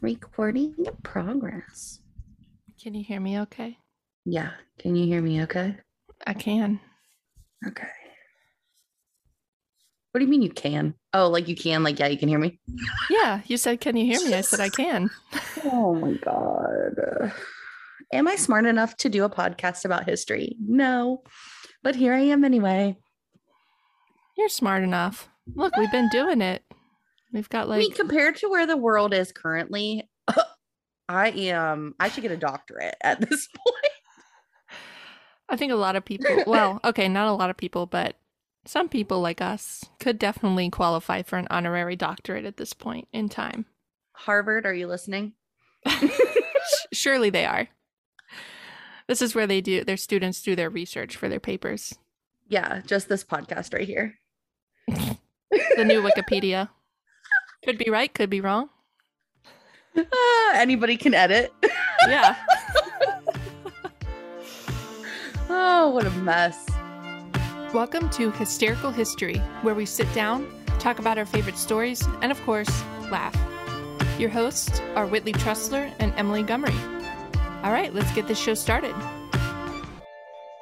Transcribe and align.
Recording 0.00 0.74
in 0.78 0.94
progress. 1.02 2.00
Can 2.80 2.94
you 2.94 3.02
hear 3.04 3.20
me 3.20 3.40
okay? 3.40 3.78
Yeah. 4.24 4.50
Can 4.78 4.96
you 4.96 5.06
hear 5.06 5.22
me 5.22 5.42
okay? 5.42 5.76
I 6.26 6.34
can. 6.34 6.80
Okay. 7.66 7.88
What 10.10 10.20
do 10.20 10.24
you 10.24 10.30
mean 10.30 10.42
you 10.42 10.50
can? 10.50 10.94
Oh, 11.12 11.28
like 11.28 11.48
you 11.48 11.56
can, 11.56 11.82
like, 11.82 11.98
yeah, 11.98 12.06
you 12.06 12.18
can 12.18 12.28
hear 12.28 12.38
me? 12.38 12.58
Yeah, 13.10 13.40
you 13.46 13.56
said, 13.56 13.80
Can 13.80 13.96
you 13.96 14.06
hear 14.06 14.20
me? 14.26 14.34
I 14.34 14.40
said, 14.40 14.60
I 14.60 14.68
can. 14.68 15.10
Oh 15.64 15.94
my 15.94 16.12
God. 16.12 17.32
Am 18.12 18.28
I 18.28 18.36
smart 18.36 18.66
enough 18.66 18.96
to 18.98 19.08
do 19.08 19.24
a 19.24 19.30
podcast 19.30 19.84
about 19.84 20.08
history? 20.08 20.56
No. 20.60 21.22
But 21.82 21.96
here 21.96 22.14
I 22.14 22.20
am 22.20 22.44
anyway. 22.44 22.96
You're 24.36 24.48
smart 24.48 24.82
enough. 24.82 25.28
Look, 25.54 25.76
we've 25.76 25.92
been 25.92 26.08
doing 26.10 26.40
it. 26.40 26.62
We've 27.32 27.48
got 27.48 27.68
like 27.68 27.76
I 27.76 27.80
mean, 27.80 27.92
compared 27.92 28.36
to 28.36 28.48
where 28.48 28.66
the 28.66 28.76
world 28.76 29.12
is 29.12 29.32
currently, 29.32 30.08
I 31.08 31.30
am, 31.30 31.94
I 32.00 32.08
should 32.08 32.22
get 32.22 32.32
a 32.32 32.36
doctorate 32.36 32.96
at 33.00 33.20
this 33.20 33.48
point. 33.56 34.76
I 35.48 35.56
think 35.56 35.72
a 35.72 35.76
lot 35.76 35.96
of 35.96 36.04
people, 36.04 36.44
well, 36.46 36.80
okay, 36.84 37.08
not 37.08 37.28
a 37.28 37.32
lot 37.32 37.50
of 37.50 37.56
people, 37.56 37.86
but 37.86 38.16
some 38.64 38.88
people 38.88 39.20
like 39.20 39.40
us 39.40 39.84
could 40.00 40.18
definitely 40.18 40.70
qualify 40.70 41.22
for 41.22 41.36
an 41.36 41.46
honorary 41.50 41.94
doctorate 41.94 42.44
at 42.44 42.56
this 42.56 42.72
point 42.72 43.06
in 43.12 43.28
time. 43.28 43.66
Harvard, 44.12 44.66
are 44.66 44.74
you 44.74 44.88
listening? 44.88 45.34
Surely 46.92 47.30
they 47.30 47.44
are. 47.44 47.68
This 49.06 49.22
is 49.22 49.36
where 49.36 49.46
they 49.46 49.60
do 49.60 49.84
their 49.84 49.96
students 49.96 50.42
do 50.42 50.56
their 50.56 50.70
research 50.70 51.16
for 51.16 51.28
their 51.28 51.38
papers. 51.38 51.94
Yeah, 52.48 52.80
just 52.86 53.08
this 53.08 53.22
podcast 53.22 53.72
right 53.72 53.86
here. 53.86 54.14
The 54.88 55.84
new 55.84 56.02
Wikipedia. 56.02 56.70
Could 57.64 57.78
be 57.78 57.90
right, 57.90 58.12
could 58.12 58.30
be 58.30 58.40
wrong. 58.40 58.68
Ah, 59.96 60.52
anybody 60.54 60.96
can 60.96 61.14
edit. 61.14 61.52
Yeah. 62.06 62.36
oh, 65.48 65.90
what 65.90 66.06
a 66.06 66.10
mess. 66.10 66.68
Welcome 67.74 68.08
to 68.10 68.30
Hysterical 68.30 68.92
History, 68.92 69.38
where 69.62 69.74
we 69.74 69.86
sit 69.86 70.12
down, 70.14 70.46
talk 70.78 71.00
about 71.00 71.18
our 71.18 71.26
favorite 71.26 71.58
stories, 71.58 72.06
and 72.22 72.30
of 72.30 72.40
course, 72.42 72.68
laugh. 73.10 73.34
Your 74.20 74.30
hosts 74.30 74.80
are 74.94 75.04
Whitley 75.04 75.32
Trussler 75.32 75.92
and 75.98 76.12
Emily 76.16 76.44
Gummery. 76.44 76.78
All 77.64 77.72
right, 77.72 77.92
let's 77.92 78.12
get 78.12 78.28
this 78.28 78.38
show 78.38 78.54
started. 78.54 78.94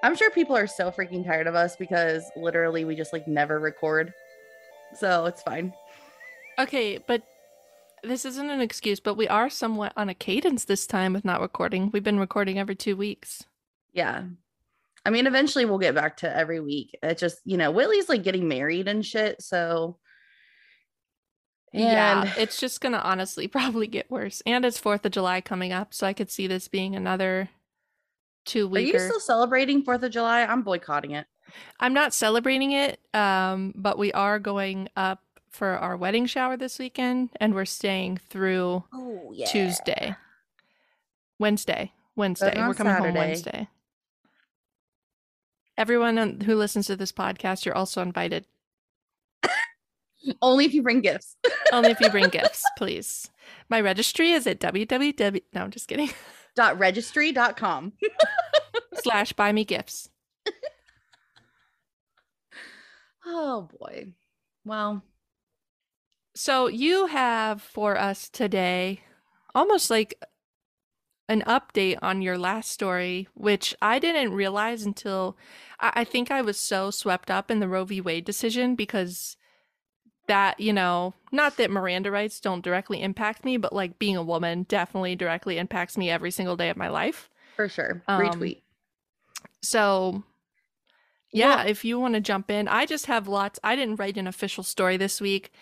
I'm 0.03 0.17
sure 0.17 0.31
people 0.31 0.57
are 0.57 0.69
so 0.69 0.91
freaking 0.91 1.27
tired 1.27 1.47
of 1.47 1.55
us 1.55 1.77
because 1.77 2.25
literally 2.37 2.87
we 2.87 2.97
just 2.97 3.13
like 3.13 3.29
never 3.29 3.61
record. 3.61 4.15
So 4.95 5.27
it's 5.27 5.43
fine. 5.43 5.75
Okay, 6.59 6.99
but 6.99 7.23
this 8.03 8.25
isn't 8.25 8.51
an 8.51 8.61
excuse, 8.61 9.01
but 9.01 9.17
we 9.17 9.29
are 9.29 9.51
somewhat 9.51 9.93
on 9.97 10.09
a 10.09 10.15
cadence 10.15 10.65
this 10.65 10.87
time 10.87 11.13
with 11.13 11.25
not 11.25 11.41
recording. 11.41 11.91
We've 11.93 12.05
been 12.05 12.21
recording 12.21 12.59
every 12.59 12.77
two 12.77 12.97
weeks. 12.97 13.45
Yeah. 13.93 14.25
I 15.07 15.11
mean, 15.11 15.27
eventually 15.27 15.65
we'll 15.65 15.79
get 15.79 15.95
back 15.95 16.19
to 16.19 16.37
every 16.37 16.61
week. 16.61 16.97
It's 17.03 17.21
just, 17.21 17.39
you 17.45 17.57
know, 17.57 17.71
Whitley's 17.71 18.09
like 18.09 18.23
getting 18.23 18.49
married 18.49 18.89
and 18.89 19.05
shit. 19.05 19.43
So, 19.43 19.99
and 21.73 21.83
yeah, 21.83 22.33
it's 22.39 22.61
just 22.61 22.81
gonna 22.81 22.99
honestly 22.99 23.49
probably 23.49 23.87
get 23.87 24.11
worse. 24.11 24.43
And 24.47 24.65
it's 24.65 24.79
Fourth 24.79 25.05
of 25.05 25.13
July 25.13 25.41
coming 25.41 25.73
up, 25.73 25.93
so 25.93 26.07
I 26.07 26.13
could 26.13 26.31
see 26.31 26.47
this 26.47 26.69
being 26.69 26.95
another 26.95 27.51
two 28.45 28.69
weeks. 28.69 28.91
are 28.91 28.93
you 28.93 28.99
still 28.99 29.21
celebrating 29.21 29.85
4th 29.85 30.03
of 30.03 30.13
July? 30.13 30.45
I'm 30.45 30.63
boycotting 30.63 31.13
it. 31.13 31.27
I'm 31.79 31.95
not 31.95 32.15
celebrating 32.15 32.73
it, 32.73 33.01
um, 33.13 33.73
but 33.77 33.99
we 33.99 34.13
are 34.13 34.39
going 34.39 34.89
up 34.97 35.24
for 35.55 35.69
our 35.79 35.97
wedding 35.97 36.27
shower 36.27 36.57
this 36.57 36.79
weekend, 36.81 37.31
and 37.37 37.55
we're 37.55 37.65
staying 37.65 38.17
through 38.17 38.83
Oh, 38.93 39.33
Tuesday, 39.47 40.17
Wednesday, 41.39 41.93
Wednesday. 42.17 42.53
We're 42.57 42.75
coming 42.75 42.95
home 42.95 43.15
Wednesday. 43.15 43.69
Everyone 45.79 46.41
who 46.41 46.57
listens 46.57 46.87
to 46.89 46.97
this 46.97 47.13
podcast, 47.13 47.65
you're 47.65 47.77
also 47.77 48.03
invited. 48.03 48.47
Only 50.41 50.65
if 50.65 50.75
you 50.75 50.83
bring 50.83 51.01
gifts. 51.03 51.37
Only 51.73 51.91
if 51.91 52.01
you 52.01 52.09
bring 52.11 52.29
gifts, 52.29 52.65
please. 52.79 53.31
My 53.69 53.81
registry 53.81 54.33
is 54.33 54.47
at 54.47 54.59
www. 54.59 55.43
No, 55.53 55.61
I'm 55.61 55.71
just 55.71 55.87
kidding. 55.87 56.11
Dot 56.57 56.79
registry.com. 56.79 57.93
Slash 59.03 59.33
buy 59.35 59.53
me 59.53 59.65
gifts. 59.65 60.09
Oh 63.27 63.71
boy. 63.81 64.13
Well, 64.67 65.03
So 66.35 66.67
you 66.67 67.07
have 67.07 67.63
for 67.63 67.97
us 67.99 68.29
today 68.29 69.01
almost 69.55 69.89
like 69.91 70.21
an 71.29 71.43
update 71.47 71.97
on 72.03 72.23
your 72.23 72.37
last 72.37 72.71
story, 72.71 73.29
which 73.35 73.75
I 73.81 73.99
didn't 73.99 74.35
realize 74.35 74.83
until 74.85 75.37
I, 75.81 75.93
I 75.97 76.05
think 76.05 76.31
I 76.31 76.43
was 76.43 76.59
so 76.59 76.91
swept 76.91 77.31
up 77.31 77.51
in 77.51 77.61
the 77.61 77.69
Roe 77.69 77.85
v. 77.85 78.01
Wade 78.01 78.25
decision 78.25 78.75
because 78.75 79.37
that, 80.27 80.59
you 80.59 80.73
know, 80.73 81.15
not 81.31 81.57
that 81.57 81.71
Miranda 81.71 82.11
rights 82.11 82.41
don't 82.41 82.65
directly 82.65 83.01
impact 83.03 83.45
me, 83.45 83.57
but 83.57 83.73
like 83.73 83.99
being 83.99 84.17
a 84.17 84.23
woman 84.23 84.65
definitely 84.65 85.15
directly 85.17 85.57
impacts 85.59 85.97
me 85.97 86.11
every 86.11 86.31
single 86.31 86.57
day 86.57 86.69
of 86.69 86.77
my 86.77 86.89
life. 86.89 87.31
for 87.57 87.69
sure. 87.69 88.03
Um, 88.09 88.21
Retweet. 88.21 88.61
So, 89.63 90.25
yeah, 91.33 91.57
Well- 91.57 91.67
if 91.69 91.85
you 91.85 91.99
want 92.01 92.15
to 92.15 92.21
jump 92.21 92.51
in, 92.51 92.67
I 92.69 92.85
just 92.87 93.07
have 93.07 93.29
lots. 93.29 93.61
I 93.63 93.77
didn't 93.77 93.97
write 93.97 94.17
an 94.17 94.27
official 94.27 94.65
story 94.65 94.97
this 94.97 95.21
week. 95.21 95.53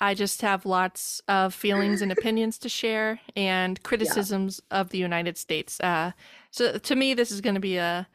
I 0.00 0.14
just 0.14 0.42
have 0.42 0.66
lots 0.66 1.22
of 1.26 1.54
feelings 1.54 2.02
and 2.02 2.12
opinions 2.12 2.58
to 2.58 2.68
share 2.68 3.20
and 3.34 3.82
criticisms 3.82 4.60
of 4.70 4.90
the 4.90 4.98
United 4.98 5.38
States. 5.38 5.80
Uh, 5.80 6.12
so 6.50 6.76
to 6.78 6.94
me, 6.94 7.14
this 7.14 7.30
is 7.30 7.40
going 7.40 7.54
to 7.54 7.60
be 7.60 7.78
a 7.78 8.06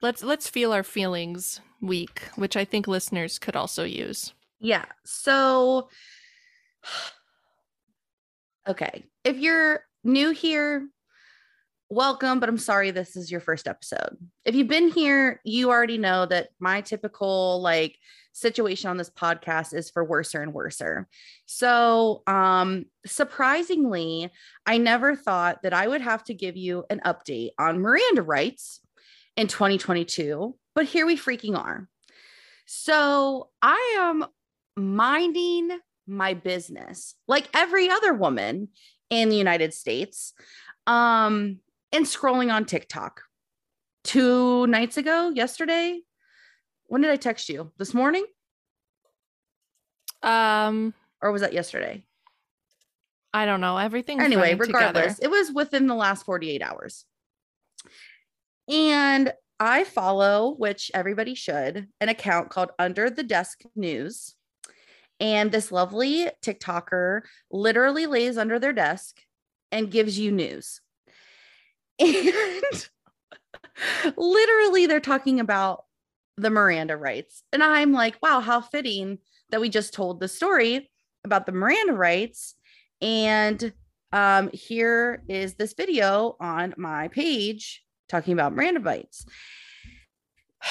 let's 0.00 0.22
let's 0.22 0.48
feel 0.48 0.72
our 0.72 0.84
feelings 0.84 1.60
week, 1.80 2.22
which 2.36 2.56
I 2.56 2.64
think 2.64 2.86
listeners 2.86 3.38
could 3.38 3.56
also 3.56 3.84
use. 3.84 4.32
Yeah. 4.60 4.84
So, 5.04 5.88
okay. 8.68 9.04
If 9.24 9.38
you're 9.38 9.84
new 10.04 10.30
here, 10.30 10.88
welcome, 11.90 12.38
but 12.38 12.48
I'm 12.48 12.58
sorry 12.58 12.92
this 12.92 13.16
is 13.16 13.30
your 13.30 13.40
first 13.40 13.66
episode. 13.66 14.16
If 14.44 14.54
you've 14.54 14.68
been 14.68 14.90
here, 14.90 15.40
you 15.44 15.70
already 15.70 15.98
know 15.98 16.26
that 16.26 16.50
my 16.60 16.80
typical 16.80 17.60
like 17.60 17.98
situation 18.32 18.90
on 18.90 18.96
this 18.96 19.10
podcast 19.10 19.74
is 19.74 19.90
for 19.90 20.04
worser 20.04 20.42
and 20.42 20.52
worser. 20.52 21.08
So, 21.46 22.22
um 22.26 22.86
surprisingly, 23.06 24.30
I 24.66 24.78
never 24.78 25.14
thought 25.14 25.62
that 25.62 25.74
I 25.74 25.86
would 25.86 26.00
have 26.00 26.24
to 26.24 26.34
give 26.34 26.56
you 26.56 26.84
an 26.90 27.00
update 27.04 27.50
on 27.58 27.80
Miranda 27.80 28.22
rights 28.22 28.80
in 29.36 29.46
2022, 29.46 30.56
but 30.74 30.86
here 30.86 31.06
we 31.06 31.16
freaking 31.16 31.56
are. 31.56 31.88
So, 32.66 33.50
I 33.60 33.96
am 33.98 34.24
minding 34.76 35.70
my 36.06 36.34
business 36.34 37.14
like 37.28 37.48
every 37.54 37.88
other 37.88 38.12
woman 38.12 38.68
in 39.10 39.28
the 39.28 39.36
United 39.36 39.72
States 39.74 40.32
um 40.86 41.60
and 41.92 42.06
scrolling 42.06 42.52
on 42.52 42.64
TikTok. 42.64 43.22
Two 44.04 44.66
nights 44.66 44.96
ago, 44.96 45.30
yesterday, 45.30 46.00
when 46.92 47.00
did 47.00 47.10
I 47.10 47.16
text 47.16 47.48
you? 47.48 47.72
This 47.78 47.94
morning 47.94 48.26
Um, 50.22 50.92
or 51.22 51.32
was 51.32 51.40
that 51.40 51.54
yesterday? 51.54 52.04
I 53.32 53.46
don't 53.46 53.62
know. 53.62 53.78
Everything. 53.78 54.20
anyway, 54.20 54.52
regardless, 54.52 55.16
together. 55.16 55.18
it 55.22 55.30
was 55.30 55.50
within 55.50 55.86
the 55.86 55.94
last 55.94 56.26
48 56.26 56.60
hours. 56.60 57.06
And 58.68 59.32
I 59.58 59.84
follow, 59.84 60.54
which 60.58 60.90
everybody 60.92 61.34
should, 61.34 61.88
an 61.98 62.10
account 62.10 62.50
called 62.50 62.72
Under 62.78 63.08
the 63.08 63.22
Desk 63.22 63.62
News. 63.74 64.34
And 65.18 65.50
this 65.50 65.72
lovely 65.72 66.28
TikToker 66.44 67.22
literally 67.50 68.04
lays 68.04 68.36
under 68.36 68.58
their 68.58 68.74
desk 68.74 69.18
and 69.70 69.90
gives 69.90 70.18
you 70.18 70.30
news. 70.30 70.82
And 71.98 72.88
literally, 74.18 74.84
they're 74.84 75.00
talking 75.00 75.40
about 75.40 75.84
the 76.36 76.50
Miranda 76.50 76.96
rights. 76.96 77.42
And 77.52 77.62
I'm 77.62 77.92
like, 77.92 78.16
wow, 78.22 78.40
how 78.40 78.60
fitting 78.60 79.18
that 79.50 79.60
we 79.60 79.68
just 79.68 79.92
told 79.92 80.20
the 80.20 80.28
story 80.28 80.90
about 81.24 81.46
the 81.46 81.52
Miranda 81.52 81.92
rights. 81.92 82.54
And 83.00 83.72
um, 84.12 84.50
here 84.52 85.22
is 85.28 85.54
this 85.54 85.74
video 85.74 86.36
on 86.40 86.74
my 86.76 87.08
page 87.08 87.82
talking 88.08 88.32
about 88.32 88.54
Miranda 88.54 88.80
rights. 88.80 89.26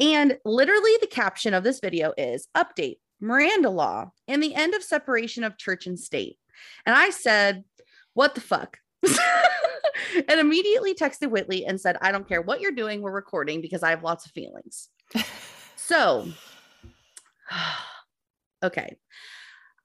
And 0.00 0.36
literally, 0.44 0.90
the 1.00 1.06
caption 1.06 1.54
of 1.54 1.62
this 1.62 1.78
video 1.78 2.12
is 2.18 2.48
update 2.56 2.96
Miranda 3.20 3.70
law 3.70 4.10
and 4.26 4.42
the 4.42 4.52
end 4.52 4.74
of 4.74 4.82
separation 4.82 5.44
of 5.44 5.56
church 5.56 5.86
and 5.86 5.96
state. 5.96 6.38
And 6.84 6.96
I 6.96 7.10
said, 7.10 7.62
what 8.14 8.34
the 8.34 8.40
fuck? 8.40 8.78
and 9.04 10.40
immediately 10.40 10.94
texted 10.94 11.30
Whitley 11.30 11.66
and 11.66 11.80
said, 11.80 11.98
I 12.00 12.10
don't 12.10 12.28
care 12.28 12.42
what 12.42 12.60
you're 12.60 12.72
doing, 12.72 13.00
we're 13.00 13.12
recording 13.12 13.60
because 13.60 13.84
I 13.84 13.90
have 13.90 14.02
lots 14.02 14.26
of 14.26 14.32
feelings. 14.32 14.88
So, 15.76 16.28
okay. 18.62 18.96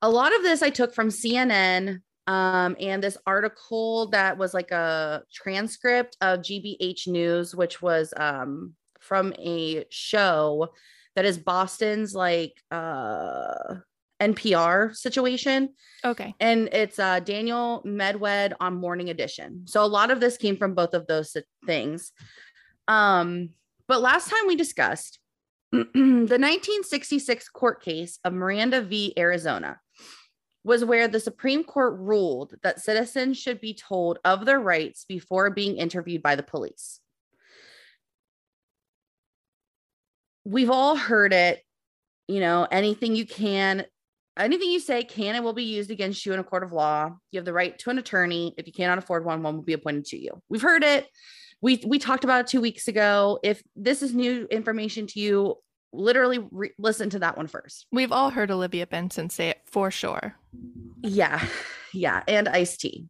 A 0.01 0.09
lot 0.09 0.35
of 0.35 0.41
this 0.41 0.63
I 0.63 0.69
took 0.69 0.95
from 0.95 1.09
CNN 1.09 2.01
Um, 2.27 2.75
and 2.79 3.03
this 3.03 3.17
article 3.25 4.07
that 4.11 4.37
was 4.37 4.53
like 4.53 4.71
a 4.71 5.23
transcript 5.33 6.17
of 6.21 6.39
GBH 6.39 7.07
News, 7.07 7.55
which 7.55 7.81
was 7.81 8.13
um, 8.15 8.75
from 8.99 9.33
a 9.39 9.85
show 9.89 10.69
that 11.15 11.25
is 11.25 11.37
Boston's 11.37 12.13
like 12.13 12.53
uh, 12.69 13.75
NPR 14.21 14.95
situation. 14.95 15.73
Okay. 16.05 16.33
And 16.39 16.69
it's 16.71 16.99
uh, 16.99 17.19
Daniel 17.19 17.81
Medwed 17.85 18.53
on 18.59 18.75
Morning 18.75 19.09
Edition. 19.09 19.63
So 19.65 19.83
a 19.83 19.85
lot 19.87 20.11
of 20.11 20.19
this 20.19 20.37
came 20.37 20.57
from 20.57 20.75
both 20.75 20.93
of 20.93 21.07
those 21.07 21.35
things. 21.65 22.11
Um, 22.87 23.49
but 23.91 23.99
last 23.99 24.29
time 24.29 24.47
we 24.47 24.55
discussed 24.55 25.19
the 25.73 25.77
1966 25.83 27.49
court 27.49 27.83
case 27.83 28.19
of 28.23 28.31
Miranda 28.31 28.81
v. 28.81 29.13
Arizona 29.17 29.81
was 30.63 30.85
where 30.85 31.09
the 31.09 31.19
Supreme 31.19 31.65
Court 31.65 31.99
ruled 31.99 32.53
that 32.63 32.79
citizens 32.79 33.37
should 33.37 33.59
be 33.59 33.73
told 33.73 34.19
of 34.23 34.45
their 34.45 34.61
rights 34.61 35.03
before 35.09 35.49
being 35.49 35.75
interviewed 35.75 36.23
by 36.23 36.37
the 36.37 36.41
police. 36.41 37.01
We've 40.45 40.71
all 40.71 40.95
heard 40.95 41.33
it, 41.33 41.61
you 42.29 42.39
know, 42.39 42.65
anything 42.71 43.13
you 43.13 43.25
can, 43.25 43.83
anything 44.39 44.71
you 44.71 44.79
say 44.79 45.03
can 45.03 45.35
and 45.35 45.43
will 45.43 45.51
be 45.51 45.65
used 45.65 45.91
against 45.91 46.25
you 46.25 46.31
in 46.31 46.39
a 46.39 46.45
court 46.45 46.63
of 46.63 46.71
law. 46.71 47.11
You 47.33 47.39
have 47.39 47.45
the 47.45 47.51
right 47.51 47.77
to 47.79 47.89
an 47.89 47.97
attorney. 47.97 48.53
If 48.57 48.67
you 48.67 48.73
cannot 48.73 48.99
afford 48.99 49.25
one, 49.25 49.43
one 49.43 49.55
will 49.55 49.63
be 49.63 49.73
appointed 49.73 50.05
to 50.05 50.17
you. 50.17 50.41
We've 50.47 50.61
heard 50.61 50.85
it. 50.85 51.09
We 51.61 51.83
we 51.85 51.99
talked 51.99 52.23
about 52.23 52.41
it 52.41 52.47
2 52.47 52.61
weeks 52.61 52.87
ago. 52.87 53.39
If 53.43 53.61
this 53.75 54.01
is 54.01 54.13
new 54.13 54.47
information 54.49 55.07
to 55.07 55.19
you, 55.19 55.55
literally 55.93 56.39
re- 56.51 56.73
listen 56.77 57.09
to 57.11 57.19
that 57.19 57.37
one 57.37 57.47
first. 57.47 57.87
We've 57.91 58.11
all 58.11 58.29
heard 58.29 58.51
Olivia 58.51 58.87
Benson 58.87 59.29
say 59.29 59.49
it 59.49 59.61
for 59.65 59.91
sure. 59.91 60.35
Yeah. 61.03 61.45
Yeah, 61.93 62.23
and 62.27 62.47
Ice-T. 62.47 63.07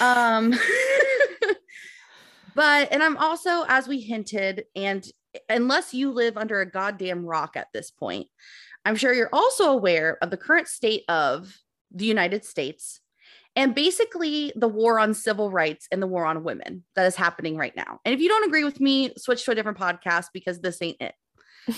Um 0.00 0.54
but 2.54 2.92
and 2.92 3.02
I'm 3.02 3.16
also 3.16 3.64
as 3.68 3.88
we 3.88 4.00
hinted 4.00 4.64
and 4.76 5.06
unless 5.48 5.94
you 5.94 6.10
live 6.10 6.36
under 6.36 6.60
a 6.60 6.70
goddamn 6.70 7.24
rock 7.24 7.56
at 7.56 7.68
this 7.72 7.90
point, 7.90 8.26
I'm 8.84 8.96
sure 8.96 9.12
you're 9.12 9.30
also 9.32 9.70
aware 9.70 10.18
of 10.22 10.30
the 10.30 10.36
current 10.36 10.68
state 10.68 11.04
of 11.08 11.56
the 11.92 12.04
United 12.04 12.44
States 12.44 13.00
and 13.60 13.74
basically 13.74 14.54
the 14.56 14.66
war 14.66 14.98
on 14.98 15.12
civil 15.12 15.50
rights 15.50 15.86
and 15.92 16.00
the 16.00 16.06
war 16.06 16.24
on 16.24 16.44
women 16.44 16.82
that 16.96 17.04
is 17.04 17.14
happening 17.14 17.58
right 17.58 17.76
now. 17.76 18.00
And 18.06 18.14
if 18.14 18.18
you 18.18 18.26
don't 18.26 18.46
agree 18.46 18.64
with 18.64 18.80
me, 18.80 19.12
switch 19.18 19.44
to 19.44 19.50
a 19.50 19.54
different 19.54 19.76
podcast 19.76 20.28
because 20.32 20.60
this 20.60 20.80
ain't 20.80 20.96
it. 20.98 21.14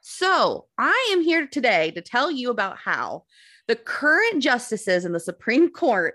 so, 0.00 0.66
I 0.76 1.10
am 1.12 1.22
here 1.22 1.46
today 1.46 1.92
to 1.92 2.00
tell 2.00 2.32
you 2.32 2.50
about 2.50 2.78
how 2.78 3.26
the 3.68 3.76
current 3.76 4.42
justices 4.42 5.04
in 5.04 5.12
the 5.12 5.20
Supreme 5.20 5.70
Court 5.70 6.14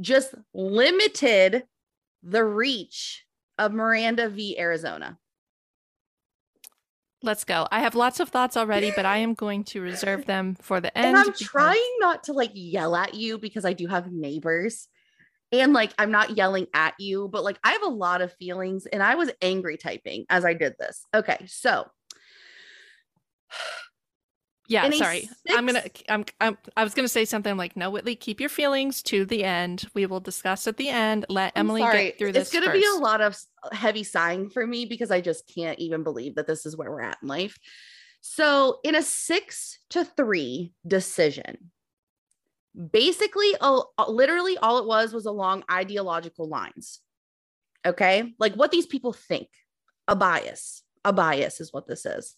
just 0.00 0.32
limited 0.54 1.64
the 2.22 2.44
reach 2.44 3.24
of 3.58 3.72
Miranda 3.72 4.28
v. 4.28 4.56
Arizona. 4.56 5.18
Let's 7.22 7.44
go. 7.44 7.68
I 7.70 7.80
have 7.80 7.94
lots 7.94 8.18
of 8.18 8.30
thoughts 8.30 8.56
already, 8.56 8.92
but 8.94 9.06
I 9.06 9.18
am 9.18 9.34
going 9.34 9.62
to 9.64 9.80
reserve 9.80 10.26
them 10.26 10.56
for 10.60 10.80
the 10.80 10.96
end. 10.96 11.08
And 11.08 11.16
I'm 11.16 11.26
because- 11.26 11.40
trying 11.40 11.96
not 12.00 12.24
to 12.24 12.32
like 12.32 12.50
yell 12.54 12.96
at 12.96 13.14
you 13.14 13.38
because 13.38 13.64
I 13.64 13.72
do 13.72 13.86
have 13.86 14.10
neighbors. 14.10 14.88
And 15.52 15.72
like, 15.74 15.92
I'm 15.98 16.10
not 16.10 16.36
yelling 16.36 16.66
at 16.72 16.94
you, 16.98 17.28
but 17.28 17.44
like, 17.44 17.58
I 17.62 17.72
have 17.72 17.82
a 17.82 17.88
lot 17.88 18.22
of 18.22 18.32
feelings 18.34 18.86
and 18.86 19.02
I 19.02 19.16
was 19.16 19.30
angry 19.42 19.76
typing 19.76 20.24
as 20.30 20.44
I 20.46 20.54
did 20.54 20.74
this. 20.78 21.06
Okay. 21.14 21.44
So, 21.46 21.86
Yeah, 24.72 24.90
sorry. 24.90 25.28
I'm 25.50 25.66
gonna. 25.66 25.84
I'm, 26.08 26.24
I'm. 26.40 26.56
I 26.76 26.84
was 26.84 26.94
gonna 26.94 27.08
say 27.08 27.24
something 27.24 27.56
like, 27.56 27.76
"No, 27.76 27.90
Whitley, 27.90 28.16
keep 28.16 28.40
your 28.40 28.48
feelings 28.48 29.02
to 29.02 29.24
the 29.24 29.44
end. 29.44 29.84
We 29.94 30.06
will 30.06 30.20
discuss 30.20 30.66
at 30.66 30.78
the 30.78 30.88
end. 30.88 31.26
Let 31.28 31.52
I'm 31.54 31.66
Emily 31.66 31.82
sorry. 31.82 32.04
get 32.04 32.18
through 32.18 32.32
this 32.32 32.42
It's 32.42 32.52
going 32.52 32.64
to 32.64 32.72
be 32.72 32.86
a 32.86 32.98
lot 32.98 33.20
of 33.20 33.36
heavy 33.72 34.02
sighing 34.02 34.48
for 34.48 34.66
me 34.66 34.86
because 34.86 35.10
I 35.10 35.20
just 35.20 35.52
can't 35.52 35.78
even 35.78 36.02
believe 36.02 36.36
that 36.36 36.46
this 36.46 36.64
is 36.64 36.76
where 36.76 36.90
we're 36.90 37.02
at 37.02 37.18
in 37.22 37.28
life. 37.28 37.58
So, 38.22 38.78
in 38.82 38.94
a 38.94 39.02
six 39.02 39.78
to 39.90 40.04
three 40.04 40.72
decision, 40.86 41.70
basically, 42.92 43.54
oh, 43.60 43.88
literally 44.08 44.56
all 44.58 44.78
it 44.78 44.86
was 44.86 45.12
was 45.12 45.26
along 45.26 45.64
ideological 45.70 46.48
lines. 46.48 47.00
Okay. 47.84 48.32
Like 48.38 48.54
what 48.54 48.70
these 48.70 48.86
people 48.86 49.12
think, 49.12 49.48
a 50.08 50.16
bias. 50.16 50.82
A 51.04 51.12
bias 51.12 51.60
is 51.60 51.72
what 51.72 51.88
this 51.88 52.06
is. 52.06 52.36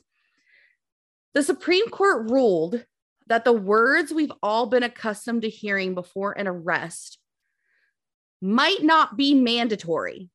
The 1.35 1.43
Supreme 1.43 1.89
Court 1.91 2.31
ruled 2.31 2.85
that 3.27 3.45
the 3.45 3.53
words 3.53 4.13
we've 4.13 4.33
all 4.43 4.67
been 4.67 4.83
accustomed 4.83 5.43
to 5.43 5.49
hearing 5.49 5.95
before 5.95 6.33
an 6.33 6.47
arrest 6.47 7.19
might 8.41 8.83
not 8.83 9.17
be 9.17 9.35
mandatory. 9.35 10.31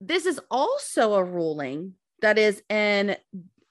This 0.00 0.24
is 0.24 0.40
also 0.50 1.14
a 1.14 1.24
ruling 1.24 1.94
that 2.20 2.38
is 2.38 2.62
an 2.70 3.16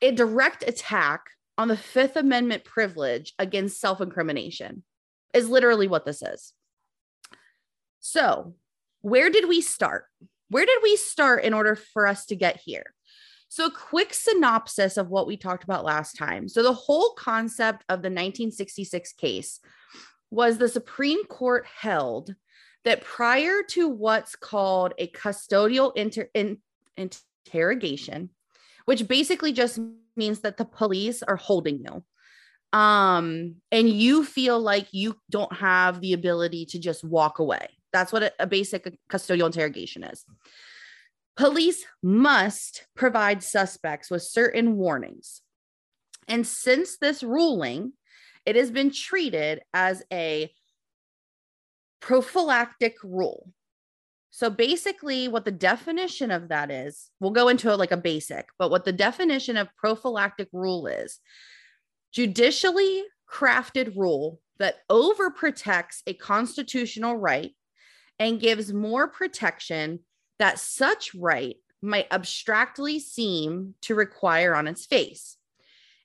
a 0.02 0.12
direct 0.12 0.64
attack 0.68 1.30
on 1.58 1.68
the 1.68 1.78
Fifth 1.78 2.16
Amendment 2.16 2.64
privilege 2.64 3.34
against 3.38 3.80
self-incrimination. 3.80 4.84
Is 5.34 5.50
literally 5.50 5.88
what 5.88 6.06
this 6.06 6.24
is. 6.24 6.54
So, 8.00 8.56
where 9.02 9.30
did 9.30 9.48
we 9.48 9.62
start? 9.62 10.06
Where 10.50 10.66
did 10.66 10.80
we 10.82 10.96
start 10.96 11.44
in 11.44 11.54
order 11.54 11.76
for 11.76 12.08
us 12.08 12.26
to 12.28 12.36
get 12.36 12.60
here? 12.66 12.96
So, 13.50 13.66
a 13.66 13.72
quick 13.72 14.14
synopsis 14.14 14.98
of 14.98 15.10
what 15.10 15.28
we 15.28 15.36
talked 15.36 15.64
about 15.64 15.84
last 15.84 16.16
time. 16.16 16.48
So, 16.48 16.62
the 16.62 16.74
whole 16.74 17.14
concept 17.14 17.84
of 17.90 18.02
the 18.02 18.10
1966 18.10 19.14
case 19.14 19.60
was 20.32 20.58
the 20.58 20.70
Supreme 20.70 21.26
Court 21.26 21.66
held 21.66 22.36
that 22.86 23.02
prior 23.02 23.64
to 23.70 23.90
what's 23.90 24.36
called 24.36 24.94
a 25.00 25.08
custodial 25.08 25.92
inter- 25.96 26.30
in- 26.34 26.60
interrogation, 26.96 28.30
which 28.86 29.08
basically 29.08 29.52
just 29.52 29.80
means 30.16 30.42
that 30.42 30.58
the 30.58 30.66
police 30.66 31.24
are 31.24 31.36
holding 31.36 31.80
you 31.80 32.04
um 32.72 33.56
and 33.72 33.90
you 33.90 34.24
feel 34.24 34.60
like 34.60 34.88
you 34.92 35.16
don't 35.32 35.54
have 35.54 36.02
the 36.02 36.14
ability 36.14 36.66
to 36.66 36.78
just 36.78 37.04
walk 37.04 37.40
away 37.40 37.68
that's 37.92 38.14
what 38.14 38.22
a, 38.22 38.32
a 38.40 38.46
basic 38.46 38.96
custodial 39.10 39.48
interrogation 39.48 40.04
is 40.04 40.24
police 41.40 41.86
must 42.04 42.86
provide 42.98 43.42
suspects 43.42 44.12
with 44.12 44.22
certain 44.22 44.76
warnings. 44.76 45.42
And 46.28 46.46
since 46.46 46.98
this 46.98 47.24
ruling 47.24 47.94
it 48.46 48.56
has 48.56 48.72
been 48.72 48.92
treated 48.92 49.62
as 49.74 50.04
a 50.12 50.52
prophylactic 52.02 52.96
rule. 53.04 53.52
So 54.32 54.50
basically 54.50 55.28
what 55.28 55.46
the 55.46 55.52
definition 55.52 56.30
of 56.30 56.50
that 56.50 56.72
is 56.72 57.10
we'll 57.22 57.32
go 57.32 57.48
into 57.48 57.74
like 57.74 57.92
a 57.92 57.98
basic 57.98 58.48
but 58.58 58.70
what 58.70 58.84
the 58.84 58.92
definition 58.92 59.56
of 59.56 59.74
prophylactic 59.78 60.50
rule 60.52 60.88
is 60.88 61.20
judicially 62.12 63.04
crafted 63.32 63.96
rule 63.96 64.42
that 64.58 64.80
overprotects 64.90 66.02
a 66.06 66.14
constitutional 66.14 67.16
right 67.16 67.52
and 68.18 68.42
gives 68.42 68.74
more 68.74 69.08
protection 69.08 70.00
that 70.40 70.60
such 70.60 71.14
right 71.14 71.58
might 71.82 72.08
abstractly 72.12 73.00
seem 73.00 73.76
to 73.82 73.96
require 73.96 74.56
on 74.56 74.68
its 74.68 74.86
face. 74.86 75.38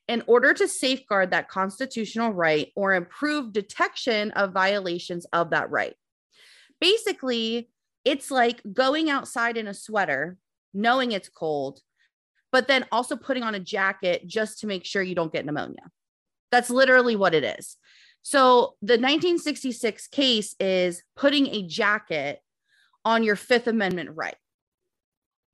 In 0.06 0.22
order 0.26 0.52
to 0.52 0.68
safeguard 0.68 1.30
that 1.30 1.48
constitutional 1.48 2.30
right 2.30 2.70
or 2.76 2.92
improve 2.92 3.52
detection 3.52 4.32
of 4.32 4.52
violations 4.52 5.24
of 5.32 5.50
that 5.50 5.70
right. 5.70 5.94
Basically, 6.78 7.70
it's 8.04 8.30
like 8.30 8.60
going 8.70 9.08
outside 9.08 9.56
in 9.56 9.66
a 9.66 9.72
sweater, 9.72 10.36
knowing 10.74 11.12
it's 11.12 11.30
cold, 11.30 11.80
but 12.52 12.68
then 12.68 12.84
also 12.92 13.16
putting 13.16 13.42
on 13.42 13.54
a 13.54 13.60
jacket 13.60 14.26
just 14.26 14.60
to 14.60 14.66
make 14.66 14.84
sure 14.84 15.02
you 15.02 15.14
don't 15.14 15.32
get 15.32 15.46
pneumonia. 15.46 15.90
That's 16.50 16.68
literally 16.68 17.16
what 17.16 17.34
it 17.34 17.58
is. 17.58 17.76
So 18.22 18.76
the 18.80 18.94
1966 18.94 20.06
case 20.08 20.54
is 20.60 21.02
putting 21.16 21.46
a 21.48 21.66
jacket 21.66 22.40
on 23.04 23.22
your 23.22 23.36
Fifth 23.36 23.66
Amendment 23.66 24.10
right, 24.14 24.36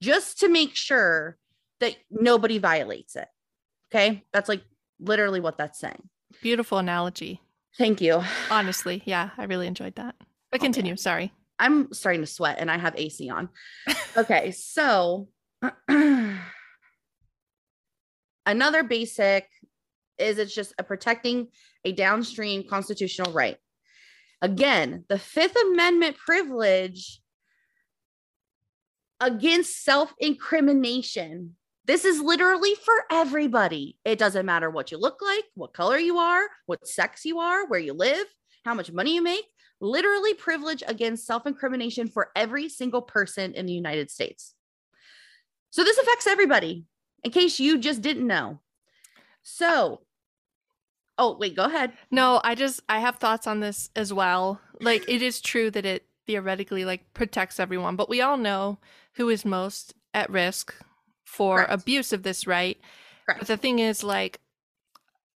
just 0.03 0.41
to 0.41 0.49
make 0.49 0.75
sure 0.75 1.37
that 1.81 1.97
nobody 2.11 2.59
violates 2.59 3.17
it. 3.17 3.29
Okay. 3.93 4.23
That's 4.33 4.49
like 4.49 4.63
literally 5.01 5.41
what 5.41 5.59
that's 5.59 5.81
saying. 5.81 6.09
Beautiful 6.43 6.79
analogy. 6.79 7.41
Thank 7.77 8.01
you. 8.01 8.23
Honestly, 8.51 9.03
yeah, 9.05 9.31
I 9.37 9.45
really 9.45 9.67
enjoyed 9.67 9.97
that. 9.97 10.15
But 10.51 10.61
continue. 10.61 10.97
Sorry. 10.97 11.33
I'm 11.59 11.93
starting 11.93 12.21
to 12.23 12.27
sweat 12.27 12.57
and 12.59 12.71
I 12.71 12.79
have 12.79 12.95
AC 12.97 13.29
on. 13.29 13.49
Okay, 14.17 14.51
so 14.51 15.29
another 18.45 18.83
basic 18.83 19.49
is 20.19 20.39
it's 20.39 20.53
just 20.53 20.75
a 20.79 20.83
protecting 20.83 21.47
a 21.85 21.93
downstream 21.93 22.65
constitutional 22.69 23.33
right. 23.33 23.57
Again, 24.43 25.05
the 25.09 25.17
Fifth 25.17 25.55
Amendment 25.55 26.17
privilege 26.17 27.21
against 29.21 29.85
self 29.85 30.13
incrimination 30.19 31.57
This 31.87 32.05
is 32.05 32.21
literally 32.21 32.75
for 32.75 32.95
everybody. 33.11 33.97
It 34.05 34.19
doesn't 34.19 34.47
matter 34.47 34.71
what 34.71 34.91
you 34.91 34.99
look 34.99 35.21
like, 35.23 35.45
what 35.55 35.73
color 35.75 35.99
you 35.99 36.19
are, 36.19 36.45
what 36.67 36.87
sex 36.87 37.25
you 37.25 37.41
are, 37.41 37.67
where 37.67 37.81
you 37.81 37.93
live, 37.93 38.27
how 38.65 38.75
much 38.75 38.93
money 38.93 39.15
you 39.15 39.23
make. 39.23 39.45
Literally, 39.81 40.35
privilege 40.35 40.83
against 40.87 41.27
self 41.27 41.47
incrimination 41.47 42.09
for 42.09 42.31
every 42.37 42.69
single 42.69 43.03
person 43.03 43.55
in 43.55 43.67
the 43.67 43.73
United 43.73 44.11
States. 44.11 44.55
So, 45.71 45.85
this 45.85 45.99
affects 45.99 46.27
everybody, 46.27 46.85
in 47.25 47.31
case 47.31 47.59
you 47.59 47.79
just 47.79 48.03
didn't 48.03 48.27
know. 48.27 48.61
So, 49.43 50.03
oh, 51.17 51.37
wait, 51.39 51.57
go 51.57 51.65
ahead. 51.65 51.93
No, 52.11 52.41
I 52.45 52.55
just, 52.55 52.81
I 52.89 52.99
have 53.01 53.17
thoughts 53.17 53.47
on 53.47 53.61
this 53.61 53.91
as 53.97 54.13
well. 54.13 54.61
Like, 54.81 55.09
it 55.09 55.23
is 55.23 55.41
true 55.41 55.71
that 55.71 55.87
it 55.87 56.07
theoretically 56.31 56.85
like 56.85 57.13
protects 57.13 57.59
everyone, 57.59 57.97
but 57.97 58.09
we 58.09 58.21
all 58.21 58.37
know 58.37 58.79
who 59.15 59.29
is 59.29 59.45
most 59.45 59.95
at 60.15 60.31
risk 60.31 60.73
for 61.25 61.57
Correct. 61.57 61.73
abuse 61.73 62.13
of 62.13 62.23
this 62.23 62.47
right. 62.47 62.79
Correct. 63.27 63.41
But 63.41 63.49
the 63.49 63.57
thing 63.57 63.81
is, 63.81 64.05
like, 64.05 64.39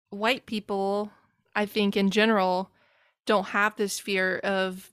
white 0.09 0.45
people, 0.45 1.09
I 1.55 1.65
think 1.65 1.95
in 1.95 2.11
general, 2.11 2.69
don't 3.25 3.47
have 3.47 3.75
this 3.77 3.99
fear 3.99 4.39
of 4.39 4.91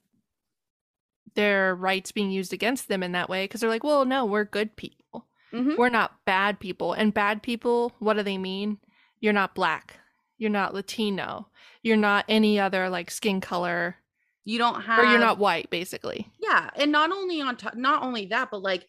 their 1.35 1.75
rights 1.75 2.13
being 2.13 2.31
used 2.31 2.53
against 2.53 2.87
them 2.87 3.03
in 3.03 3.11
that 3.11 3.29
way 3.29 3.43
because 3.43 3.59
they're 3.61 3.69
like, 3.69 3.83
well, 3.83 4.05
no, 4.05 4.25
we're 4.25 4.45
good 4.45 4.75
people. 4.77 5.25
Mhm. 5.53 5.77
We're 5.77 5.89
not 5.89 6.23
bad 6.25 6.59
people. 6.61 6.93
And 6.93 7.13
bad 7.13 7.43
people, 7.43 7.93
what 7.99 8.13
do 8.15 8.23
they 8.23 8.37
mean? 8.37 8.77
You're 9.19 9.33
not 9.33 9.53
black. 9.55 9.97
You're 10.37 10.49
not 10.49 10.73
Latino. 10.73 11.49
You're 11.83 11.97
not 11.97 12.23
any 12.29 12.57
other 12.59 12.89
like 12.89 13.11
skin 13.11 13.41
color, 13.41 13.97
You 14.45 14.57
don't 14.57 14.81
have, 14.81 14.99
or 14.99 15.05
you're 15.05 15.19
not 15.19 15.37
white, 15.37 15.69
basically. 15.69 16.27
yeah. 16.39 16.69
And 16.75 16.91
not 16.91 17.11
only 17.11 17.41
on 17.41 17.55
top, 17.55 17.75
not 17.75 18.03
only 18.03 18.27
that, 18.27 18.49
but 18.51 18.61
like, 18.61 18.87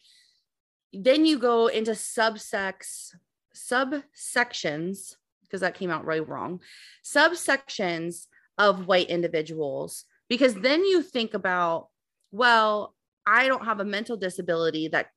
then 0.93 1.25
you 1.25 1.37
go 1.37 1.67
into 1.67 1.91
subsex, 1.91 3.13
subsections, 3.55 5.15
because 5.43 5.61
that 5.61 5.75
came 5.75 5.91
out 5.91 6.05
right 6.05 6.27
wrong, 6.27 6.61
subsections 7.03 8.27
of 8.57 8.87
white 8.87 9.09
individuals, 9.09 10.05
because 10.29 10.55
then 10.55 10.83
you 10.85 11.01
think 11.01 11.33
about, 11.33 11.89
well, 12.31 12.95
I 13.25 13.47
don't 13.47 13.65
have 13.65 13.79
a 13.79 13.85
mental 13.85 14.17
disability 14.17 14.87
that 14.89 15.09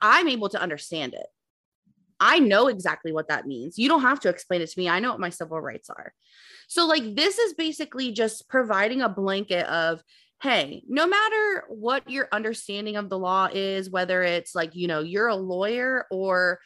I'm 0.00 0.28
able 0.28 0.48
to 0.50 0.60
understand 0.60 1.14
it. 1.14 1.26
I 2.20 2.38
know 2.38 2.68
exactly 2.68 3.12
what 3.12 3.28
that 3.28 3.46
means. 3.46 3.78
You 3.78 3.88
don't 3.88 4.02
have 4.02 4.20
to 4.20 4.28
explain 4.28 4.60
it 4.60 4.70
to 4.70 4.78
me. 4.78 4.88
I 4.88 5.00
know 5.00 5.10
what 5.10 5.20
my 5.20 5.30
civil 5.30 5.60
rights 5.60 5.88
are. 5.88 6.12
So, 6.66 6.86
like, 6.86 7.14
this 7.14 7.38
is 7.38 7.54
basically 7.54 8.12
just 8.12 8.48
providing 8.48 9.02
a 9.02 9.08
blanket 9.08 9.66
of, 9.66 10.02
hey, 10.42 10.82
no 10.88 11.06
matter 11.06 11.64
what 11.68 12.08
your 12.10 12.28
understanding 12.32 12.96
of 12.96 13.08
the 13.08 13.18
law 13.18 13.48
is, 13.52 13.90
whether 13.90 14.22
it's 14.22 14.54
like, 14.54 14.74
you 14.74 14.88
know, 14.88 15.00
you're 15.00 15.28
a 15.28 15.36
lawyer 15.36 16.06
or 16.10 16.60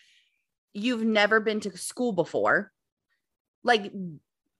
you've 0.73 1.04
never 1.04 1.40
been 1.40 1.61
to 1.61 1.76
school 1.76 2.12
before, 2.12 2.73
like, 3.62 3.92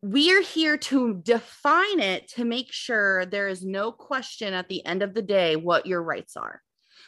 we're 0.03 0.43
here 0.43 0.77
to 0.77 1.15
define 1.15 2.01
it 2.01 2.29
to 2.29 2.45
make 2.45 2.73
sure 2.73 3.25
there 3.25 3.49
is 3.49 3.65
no 3.65 3.93
question 3.93 4.53
at 4.53 4.69
the 4.69 4.85
end 4.85 5.03
of 5.03 5.15
the 5.15 5.23
day 5.23 5.55
what 5.55 5.87
your 5.87 6.03
rights 6.03 6.37
are, 6.37 6.61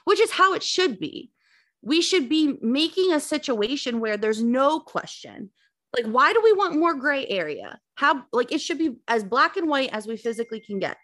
which 0.05 0.21
is 0.21 0.31
how 0.31 0.55
it 0.55 0.63
should 0.63 1.01
be. 1.01 1.31
We 1.85 2.01
should 2.01 2.29
be 2.29 2.57
making 2.63 3.13
a 3.13 3.21
situation 3.21 4.01
where 4.01 4.17
there's 4.17 4.43
no 4.43 4.81
question. 4.81 5.51
Like, 5.95 6.07
why 6.07 6.33
do 6.33 6.41
we 6.43 6.53
want 6.53 6.77
more 6.77 6.95
gray 6.95 7.27
area? 7.29 7.79
How, 7.95 8.25
like, 8.33 8.51
it 8.53 8.61
should 8.61 8.79
be 8.79 8.97
as 9.07 9.23
black 9.23 9.57
and 9.57 9.69
white 9.69 9.91
as 9.93 10.07
we 10.07 10.17
physically 10.17 10.61
can 10.61 10.79
get. 10.79 10.97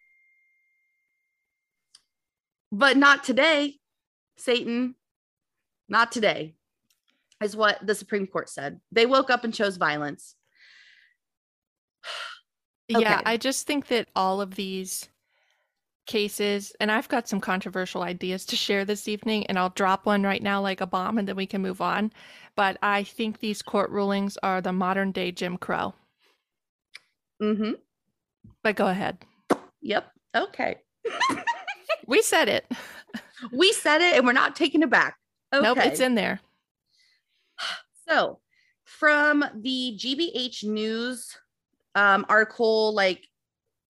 But 2.73 2.97
not 2.97 3.25
today, 3.25 3.77
Satan. 4.39 4.95
Not 5.89 6.13
today, 6.13 6.55
is 7.43 7.57
what 7.57 7.85
the 7.85 7.95
Supreme 7.95 8.27
Court 8.27 8.49
said. 8.49 8.81
They 8.93 9.07
woke 9.07 9.29
up 9.29 9.45
and 9.45 9.55
chose 9.55 9.77
violence. 9.77 10.35
Yeah, 12.93 13.21
I 13.25 13.37
just 13.37 13.69
think 13.69 13.87
that 13.87 14.09
all 14.17 14.41
of 14.41 14.57
these 14.57 15.09
cases, 16.11 16.75
and 16.81 16.91
I've 16.91 17.09
got 17.09 17.29
some 17.29 17.41
controversial 17.41 18.03
ideas 18.03 18.45
to 18.47 18.57
share 18.57 18.85
this 18.85 19.07
evening, 19.07 19.47
and 19.47 19.57
I'll 19.57 19.71
drop 19.71 20.07
one 20.07 20.25
right 20.25 20.43
now 20.43 20.61
like 20.61 20.81
a 20.81 20.87
bomb 20.87 21.19
and 21.19 21.27
then 21.27 21.37
we 21.37 21.47
can 21.47 21.63
move 21.63 21.81
on. 21.81 22.13
But 22.57 22.77
I 22.83 23.05
think 23.05 23.39
these 23.39 23.63
court 23.63 23.91
rulings 23.91 24.37
are 24.43 24.61
the 24.61 24.73
modern 24.73 25.13
day 25.13 25.31
Jim 25.31 25.57
Crow. 25.57 25.95
Mm-hmm. 27.41 27.73
But 28.63 28.75
go 28.75 28.89
ahead. 28.89 29.19
Yep. 29.83 30.11
Okay. 30.37 30.77
We 32.07 32.23
said 32.23 32.49
it. 32.49 32.67
We 33.53 33.73
said 33.73 34.03
it 34.03 34.17
and 34.17 34.27
we're 34.27 34.35
not 34.35 34.55
taking 34.55 34.83
it 34.83 34.91
back. 34.91 35.17
Okay. 35.51 35.63
Nope, 35.63 35.79
it's 35.79 36.01
in 36.01 36.15
there. 36.15 36.41
So, 38.07 38.41
from 38.85 39.45
the 39.55 39.97
GBH 39.97 40.65
News 40.65 41.39
um, 41.95 42.27
article, 42.29 42.93
like 42.93 43.25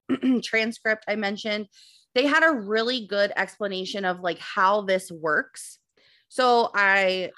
transcript 0.45 1.05
I 1.09 1.17
mentioned, 1.17 1.69
they 2.15 2.27
had 2.27 2.43
a 2.43 2.55
really 2.55 3.07
good 3.07 3.33
explanation 3.37 4.05
of 4.05 4.21
like 4.21 4.39
how 4.39 4.83
this 4.83 5.11
works. 5.11 5.79
So 6.29 6.71
I 6.75 7.31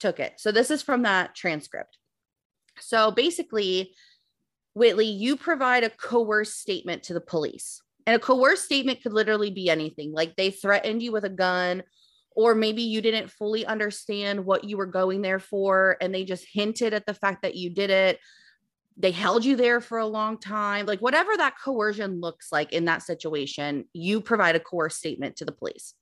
took 0.00 0.20
it. 0.20 0.34
So 0.38 0.52
this 0.52 0.70
is 0.70 0.82
from 0.82 1.02
that 1.02 1.34
transcript. 1.34 1.98
So 2.80 3.10
basically, 3.10 3.94
Whitley, 4.74 5.06
you 5.06 5.36
provide 5.36 5.84
a 5.84 5.90
coerced 5.90 6.60
statement 6.60 7.04
to 7.04 7.14
the 7.14 7.20
police. 7.20 7.80
And 8.06 8.16
a 8.16 8.18
coerced 8.18 8.64
statement 8.64 9.02
could 9.02 9.12
literally 9.12 9.50
be 9.50 9.70
anything 9.70 10.12
like 10.12 10.36
they 10.36 10.50
threatened 10.50 11.02
you 11.02 11.12
with 11.12 11.24
a 11.24 11.30
gun, 11.30 11.82
or 12.36 12.54
maybe 12.54 12.82
you 12.82 13.00
didn't 13.00 13.30
fully 13.30 13.64
understand 13.64 14.44
what 14.44 14.64
you 14.64 14.76
were 14.76 14.86
going 14.86 15.22
there 15.22 15.38
for 15.38 15.96
and 16.00 16.14
they 16.14 16.24
just 16.24 16.46
hinted 16.52 16.92
at 16.92 17.06
the 17.06 17.14
fact 17.14 17.42
that 17.42 17.54
you 17.54 17.70
did 17.70 17.90
it 17.90 18.18
they 18.96 19.10
held 19.10 19.44
you 19.44 19.56
there 19.56 19.80
for 19.80 19.98
a 19.98 20.06
long 20.06 20.38
time 20.38 20.86
like 20.86 21.00
whatever 21.00 21.36
that 21.36 21.54
coercion 21.62 22.20
looks 22.20 22.52
like 22.52 22.72
in 22.72 22.84
that 22.84 23.02
situation 23.02 23.84
you 23.92 24.20
provide 24.20 24.56
a 24.56 24.60
coerced 24.60 24.98
statement 24.98 25.36
to 25.36 25.44
the 25.44 25.52
police 25.52 25.94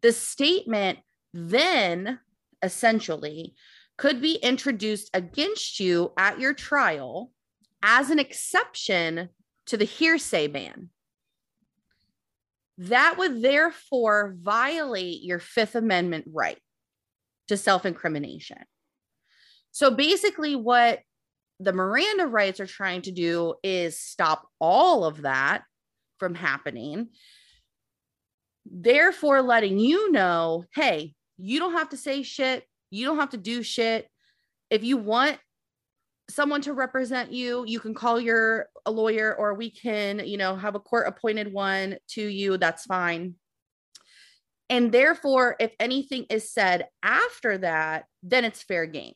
the 0.00 0.12
statement 0.12 0.98
then 1.32 2.18
essentially 2.62 3.54
could 3.96 4.20
be 4.20 4.34
introduced 4.36 5.10
against 5.14 5.80
you 5.80 6.12
at 6.16 6.40
your 6.40 6.54
trial 6.54 7.30
as 7.82 8.10
an 8.10 8.18
exception 8.18 9.28
to 9.66 9.76
the 9.76 9.84
hearsay 9.84 10.46
ban 10.46 10.90
that 12.80 13.18
would 13.18 13.42
therefore 13.42 14.34
violate 14.40 15.22
your 15.22 15.38
Fifth 15.38 15.74
Amendment 15.74 16.24
right 16.32 16.58
to 17.48 17.58
self 17.58 17.84
incrimination. 17.84 18.56
So 19.70 19.90
basically, 19.90 20.56
what 20.56 21.00
the 21.60 21.72
Miranda 21.72 22.26
rights 22.26 22.58
are 22.58 22.66
trying 22.66 23.02
to 23.02 23.12
do 23.12 23.54
is 23.62 24.00
stop 24.00 24.48
all 24.58 25.04
of 25.04 25.22
that 25.22 25.62
from 26.18 26.34
happening. 26.34 27.08
Therefore, 28.64 29.42
letting 29.42 29.78
you 29.78 30.10
know 30.10 30.64
hey, 30.74 31.14
you 31.38 31.58
don't 31.58 31.74
have 31.74 31.90
to 31.90 31.96
say 31.96 32.22
shit. 32.22 32.64
You 32.90 33.06
don't 33.06 33.18
have 33.18 33.30
to 33.30 33.36
do 33.36 33.62
shit. 33.62 34.08
If 34.70 34.82
you 34.84 34.96
want 34.96 35.38
someone 36.30 36.60
to 36.62 36.72
represent 36.72 37.32
you 37.32 37.64
you 37.66 37.80
can 37.80 37.92
call 37.92 38.20
your 38.20 38.68
a 38.86 38.90
lawyer 38.90 39.34
or 39.34 39.54
we 39.54 39.68
can 39.68 40.20
you 40.24 40.38
know 40.38 40.54
have 40.54 40.74
a 40.74 40.80
court 40.80 41.08
appointed 41.08 41.52
one 41.52 41.96
to 42.08 42.22
you 42.22 42.56
that's 42.56 42.84
fine 42.84 43.34
and 44.68 44.92
therefore 44.92 45.56
if 45.58 45.74
anything 45.80 46.24
is 46.30 46.52
said 46.52 46.86
after 47.02 47.58
that 47.58 48.04
then 48.22 48.44
it's 48.44 48.62
fair 48.62 48.86
game 48.86 49.14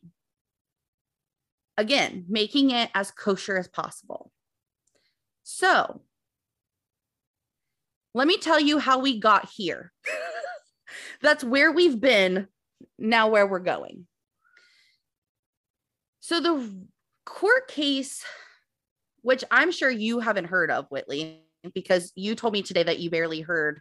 again 1.77 2.25
making 2.29 2.71
it 2.71 2.91
as 2.95 3.11
kosher 3.11 3.57
as 3.59 3.69
possible. 3.69 4.31
So 5.43 6.03
let 8.15 8.27
me 8.27 8.39
tell 8.39 8.61
you 8.61 8.79
how 8.79 9.01
we 9.01 9.19
got 9.19 9.49
here. 9.55 9.93
That's 11.23 11.43
where 11.43 11.73
we've 11.73 12.01
been 12.01 12.49
now 12.99 13.29
where 13.29 13.47
we're 13.47 13.59
going. 13.59 14.07
So 16.21 16.41
the 16.41 16.87
court 17.27 17.69
case, 17.69 18.25
which 19.23 19.45
I'm 19.51 19.73
sure 19.73 19.91
you 19.91 20.21
haven't 20.21 20.47
heard 20.47 20.71
of, 20.71 20.87
Whitley, 20.89 21.43
because 21.75 22.13
you 22.15 22.35
told 22.35 22.53
me 22.53 22.63
today 22.63 22.83
that 22.83 23.01
you 23.01 23.11
barely 23.11 23.41
heard 23.41 23.81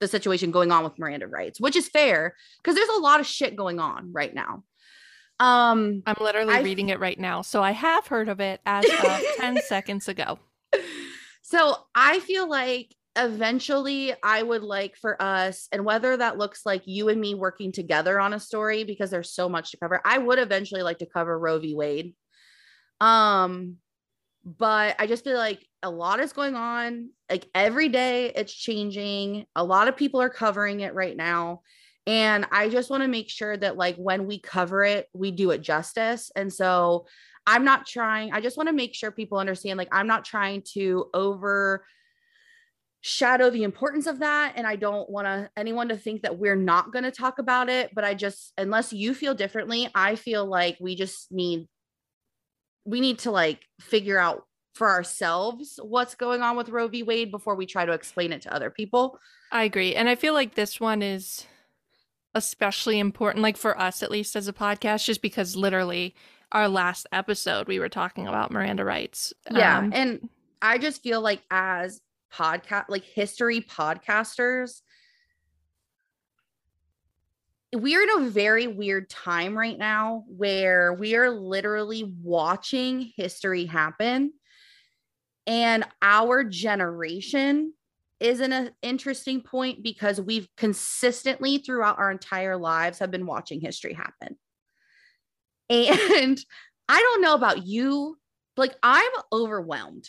the 0.00 0.08
situation 0.08 0.50
going 0.50 0.72
on 0.72 0.84
with 0.84 0.98
Miranda 0.98 1.26
rights, 1.26 1.60
which 1.60 1.76
is 1.76 1.88
fair 1.88 2.34
because 2.62 2.74
there's 2.74 2.88
a 2.88 3.00
lot 3.00 3.20
of 3.20 3.26
shit 3.26 3.56
going 3.56 3.78
on 3.78 4.12
right 4.12 4.34
now. 4.34 4.64
Um, 5.40 6.02
I'm 6.06 6.16
literally 6.20 6.54
I- 6.54 6.60
reading 6.60 6.88
it 6.90 7.00
right 7.00 7.18
now. 7.18 7.42
So 7.42 7.62
I 7.62 7.72
have 7.72 8.06
heard 8.06 8.28
of 8.28 8.40
it 8.40 8.60
as 8.66 8.84
of 8.84 9.22
10 9.38 9.58
seconds 9.66 10.08
ago. 10.08 10.38
so 11.42 11.76
I 11.94 12.20
feel 12.20 12.48
like 12.48 12.94
eventually 13.16 14.12
I 14.22 14.42
would 14.42 14.62
like 14.62 14.96
for 14.96 15.20
us, 15.20 15.68
and 15.72 15.84
whether 15.84 16.16
that 16.16 16.38
looks 16.38 16.64
like 16.66 16.82
you 16.86 17.08
and 17.08 17.20
me 17.20 17.34
working 17.34 17.72
together 17.72 18.18
on 18.20 18.32
a 18.34 18.40
story 18.40 18.84
because 18.84 19.10
there's 19.10 19.32
so 19.32 19.48
much 19.48 19.70
to 19.70 19.76
cover, 19.76 20.00
I 20.04 20.18
would 20.18 20.38
eventually 20.38 20.82
like 20.82 20.98
to 20.98 21.06
cover 21.06 21.38
Roe 21.38 21.58
v. 21.58 21.74
Wade. 21.74 22.14
Um, 23.00 23.76
but 24.44 24.96
I 24.98 25.06
just 25.06 25.24
feel 25.24 25.38
like 25.38 25.66
a 25.82 25.90
lot 25.90 26.20
is 26.20 26.32
going 26.32 26.54
on. 26.54 27.10
Like 27.30 27.48
every 27.54 27.88
day 27.88 28.32
it's 28.34 28.52
changing. 28.52 29.46
A 29.56 29.64
lot 29.64 29.88
of 29.88 29.96
people 29.96 30.20
are 30.20 30.30
covering 30.30 30.80
it 30.80 30.94
right 30.94 31.16
now. 31.16 31.62
And 32.06 32.46
I 32.52 32.68
just 32.68 32.90
want 32.90 33.02
to 33.02 33.08
make 33.08 33.30
sure 33.30 33.56
that, 33.56 33.76
like, 33.76 33.96
when 33.96 34.26
we 34.26 34.38
cover 34.38 34.84
it, 34.84 35.08
we 35.14 35.30
do 35.30 35.50
it 35.52 35.62
justice. 35.62 36.30
And 36.36 36.52
so 36.52 37.06
I'm 37.46 37.64
not 37.64 37.86
trying, 37.86 38.32
I 38.32 38.40
just 38.40 38.56
want 38.56 38.68
to 38.68 38.74
make 38.74 38.94
sure 38.94 39.10
people 39.10 39.38
understand, 39.38 39.78
like, 39.78 39.88
I'm 39.92 40.06
not 40.06 40.24
trying 40.24 40.62
to 40.74 41.06
over 41.14 41.84
shadow 43.06 43.50
the 43.50 43.64
importance 43.64 44.06
of 44.06 44.20
that 44.20 44.54
and 44.56 44.66
i 44.66 44.76
don't 44.76 45.10
want 45.10 45.26
to 45.26 45.50
anyone 45.58 45.90
to 45.90 45.94
think 45.94 46.22
that 46.22 46.38
we're 46.38 46.56
not 46.56 46.90
going 46.90 47.02
to 47.02 47.10
talk 47.10 47.38
about 47.38 47.68
it 47.68 47.90
but 47.94 48.02
i 48.02 48.14
just 48.14 48.54
unless 48.56 48.94
you 48.94 49.12
feel 49.12 49.34
differently 49.34 49.86
i 49.94 50.14
feel 50.14 50.46
like 50.46 50.78
we 50.80 50.96
just 50.96 51.30
need 51.30 51.68
we 52.86 53.02
need 53.02 53.18
to 53.18 53.30
like 53.30 53.60
figure 53.78 54.18
out 54.18 54.44
for 54.74 54.88
ourselves 54.88 55.78
what's 55.82 56.14
going 56.14 56.40
on 56.40 56.56
with 56.56 56.70
roe 56.70 56.88
v 56.88 57.02
wade 57.02 57.30
before 57.30 57.54
we 57.54 57.66
try 57.66 57.84
to 57.84 57.92
explain 57.92 58.32
it 58.32 58.40
to 58.40 58.54
other 58.54 58.70
people 58.70 59.18
I 59.54 59.62
agree. 59.62 59.94
And 59.94 60.08
I 60.08 60.16
feel 60.16 60.34
like 60.34 60.56
this 60.56 60.80
one 60.80 61.00
is 61.00 61.46
especially 62.34 62.98
important, 62.98 63.42
like 63.42 63.56
for 63.56 63.78
us 63.80 64.02
at 64.02 64.10
least 64.10 64.36
as 64.36 64.48
a 64.48 64.52
podcast, 64.52 65.04
just 65.04 65.22
because 65.22 65.56
literally 65.56 66.14
our 66.54 66.68
last 66.68 67.06
episode 67.12 67.66
we 67.66 67.78
were 67.80 67.88
talking 67.88 68.26
about 68.26 68.50
Miranda 68.50 68.84
rights. 68.84 69.34
yeah 69.50 69.78
Um, 69.78 69.92
and 69.92 70.28
i 70.62 70.78
just 70.78 71.02
feel 71.02 71.20
like 71.20 71.42
as 71.50 72.00
podcast 72.32 72.84
like 72.88 73.04
history 73.04 73.60
podcasters 73.60 74.80
we're 77.74 78.02
in 78.02 78.22
a 78.22 78.30
very 78.30 78.68
weird 78.68 79.10
time 79.10 79.58
right 79.58 79.76
now 79.76 80.24
where 80.28 80.94
we 80.94 81.16
are 81.16 81.30
literally 81.30 82.14
watching 82.22 83.12
history 83.16 83.66
happen 83.66 84.32
and 85.46 85.84
our 86.00 86.44
generation 86.44 87.74
is 88.20 88.40
an 88.40 88.52
uh, 88.52 88.68
interesting 88.82 89.40
point 89.40 89.82
because 89.82 90.20
we've 90.20 90.48
consistently 90.56 91.58
throughout 91.58 91.98
our 91.98 92.10
entire 92.10 92.56
lives 92.56 92.98
have 92.98 93.10
been 93.10 93.26
watching 93.26 93.60
history 93.60 93.92
happen 93.92 94.36
and 95.68 96.38
i 96.88 96.98
don't 97.00 97.22
know 97.22 97.34
about 97.34 97.66
you 97.66 98.16
like 98.56 98.74
i'm 98.82 99.12
overwhelmed 99.32 100.08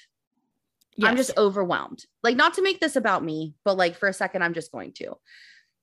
I'm 1.04 1.18
just 1.18 1.38
overwhelmed. 1.38 2.06
Like, 2.24 2.38
not 2.38 2.54
to 2.56 2.62
make 2.62 2.80
this 2.80 2.96
about 2.96 3.24
me, 3.24 3.54
but 3.66 3.78
like 3.78 3.98
for 3.98 4.08
a 4.08 4.14
second, 4.14 4.44
I'm 4.44 4.54
just 4.54 4.72
going 4.72 4.94
to. 4.94 5.16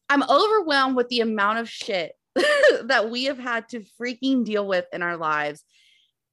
I'm 0.09 0.23
overwhelmed 0.23 0.97
with 0.97 1.09
the 1.09 1.21
amount 1.21 1.59
of 1.59 1.69
shit 1.69 2.13
that 2.35 3.11
we 3.11 3.25
have 3.25 3.39
had 3.39 3.69
to 3.71 3.85
freaking 4.01 4.45
deal 4.45 4.67
with 4.67 4.87
in 4.93 5.03
our 5.03 5.17
lives. 5.17 5.65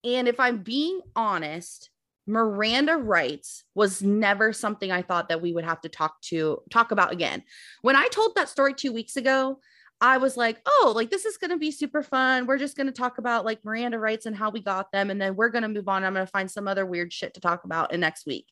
And 0.04 0.28
if 0.28 0.40
I'm 0.40 0.64
being 0.64 1.02
honest, 1.16 1.90
Miranda 2.30 2.96
rights 2.96 3.64
was 3.74 4.02
never 4.04 4.54
something 4.54 4.92
I 4.92 5.02
thought 5.02 5.30
that 5.30 5.42
we 5.42 5.52
would 5.52 5.66
have 5.66 5.82
to 5.82 5.90
talk 5.90 6.22
to 6.24 6.62
talk 6.70 6.92
about 6.92 7.12
again. 7.12 7.44
When 7.82 7.96
I 7.96 8.08
told 8.08 8.36
that 8.36 8.50
story 8.50 8.74
2 8.74 8.94
weeks 8.94 9.18
ago, 9.18 9.60
I 10.00 10.18
was 10.18 10.38
like, 10.38 10.62
"Oh, 10.66 10.94
like 10.96 11.10
this 11.10 11.26
is 11.26 11.38
going 11.38 11.52
to 11.52 11.58
be 11.58 11.72
super 11.72 12.04
fun. 12.04 12.46
We're 12.46 12.60
just 12.60 12.78
going 12.78 12.88
to 12.88 12.94
talk 12.94 13.18
about 13.18 13.46
like 13.46 13.66
Miranda 13.66 14.00
rights 14.00 14.26
and 14.26 14.36
how 14.36 14.52
we 14.52 14.62
got 14.62 14.92
them 14.92 15.10
and 15.10 15.20
then 15.20 15.36
we're 15.36 15.50
going 15.50 15.64
to 15.64 15.68
move 15.68 15.90
on. 15.90 16.04
I'm 16.04 16.14
going 16.14 16.26
to 16.26 16.32
find 16.32 16.50
some 16.50 16.68
other 16.68 16.86
weird 16.86 17.12
shit 17.12 17.34
to 17.34 17.42
talk 17.42 17.64
about 17.64 17.94
in 17.94 18.00
next 18.00 18.26
week." 18.26 18.48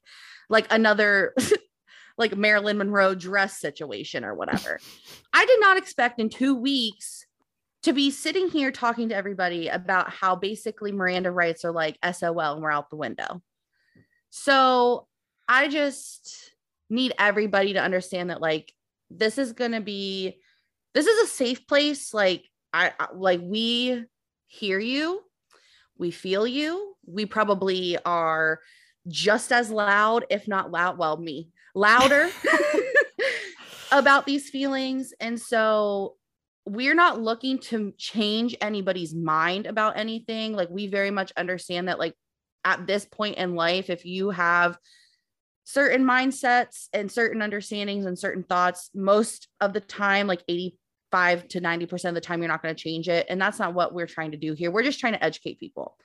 Like 0.49 0.67
another 0.71 1.35
like 2.17 2.35
Marilyn 2.35 2.79
Monroe 2.79 3.15
dress 3.15 3.59
situation 3.59 4.25
or 4.25 4.33
whatever. 4.33 4.79
I 5.33 5.45
did 5.45 5.59
not 5.61 5.77
expect 5.77 6.19
in 6.19 6.29
2 6.29 6.55
weeks 6.55 7.25
to 7.83 7.93
be 7.93 8.11
sitting 8.11 8.49
here 8.49 8.71
talking 8.71 9.09
to 9.09 9.15
everybody 9.15 9.67
about 9.67 10.09
how 10.09 10.35
basically 10.35 10.91
Miranda 10.91 11.31
rights 11.31 11.63
are 11.63 11.71
like 11.71 11.97
SOL 12.11 12.53
and 12.53 12.61
we're 12.61 12.71
out 12.71 12.89
the 12.89 12.95
window. 12.95 13.41
So 14.29 15.07
I 15.47 15.67
just 15.67 16.51
need 16.89 17.13
everybody 17.19 17.73
to 17.73 17.81
understand 17.81 18.29
that 18.29 18.41
like 18.41 18.73
this 19.09 19.37
is 19.37 19.53
going 19.53 19.71
to 19.71 19.81
be 19.81 20.37
this 20.93 21.05
is 21.05 21.29
a 21.29 21.33
safe 21.33 21.67
place 21.67 22.13
like 22.13 22.43
I, 22.73 22.93
I 22.99 23.07
like 23.13 23.41
we 23.41 24.05
hear 24.47 24.79
you. 24.79 25.21
We 25.97 26.11
feel 26.11 26.45
you. 26.47 26.95
We 27.05 27.25
probably 27.25 27.97
are 28.05 28.59
just 29.07 29.51
as 29.51 29.71
loud 29.71 30.25
if 30.29 30.47
not 30.47 30.71
loud 30.71 30.97
well 30.97 31.17
me 31.17 31.49
louder 31.73 32.29
about 33.91 34.25
these 34.25 34.49
feelings 34.49 35.13
and 35.21 35.39
so 35.39 36.15
we're 36.65 36.95
not 36.95 37.21
looking 37.21 37.57
to 37.57 37.93
change 37.97 38.53
anybody's 38.59 39.15
mind 39.15 39.65
about 39.65 39.97
anything 39.97 40.51
like 40.53 40.69
we 40.69 40.87
very 40.87 41.11
much 41.11 41.31
understand 41.37 41.87
that 41.87 41.99
like 41.99 42.13
at 42.67 42.85
this 42.85 43.05
point 43.05 43.37
in 43.37 43.55
life 43.55 43.89
if 43.89 44.05
you 44.05 44.29
have 44.29 44.77
certain 45.63 46.05
mindsets 46.05 46.87
and 46.91 47.09
certain 47.09 47.41
understandings 47.41 48.05
and 48.05 48.19
certain 48.19 48.43
thoughts 48.43 48.89
most 48.93 49.47
of 49.61 49.71
the 49.71 49.79
time 49.79 50.27
like 50.27 50.43
85 50.47 51.47
to 51.49 51.61
90% 51.61 52.09
of 52.09 52.15
the 52.15 52.21
time 52.21 52.41
you're 52.41 52.49
not 52.49 52.61
going 52.61 52.75
to 52.75 52.81
change 52.81 53.07
it. 53.09 53.25
And 53.29 53.39
that's 53.39 53.59
not 53.59 53.73
what 53.73 53.93
we're 53.93 54.07
trying 54.07 54.31
to 54.31 54.37
do 54.37 54.53
here. 54.53 54.71
We're 54.71 54.83
just 54.83 54.99
trying 54.99 55.13
to 55.13 55.23
educate 55.23 55.59
people. 55.59 55.95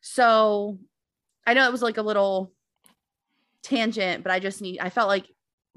So 0.00 0.78
i 1.46 1.54
know 1.54 1.66
it 1.66 1.72
was 1.72 1.82
like 1.82 1.96
a 1.96 2.02
little 2.02 2.52
tangent 3.62 4.22
but 4.22 4.32
i 4.32 4.40
just 4.40 4.60
need 4.60 4.78
i 4.80 4.90
felt 4.90 5.08
like 5.08 5.26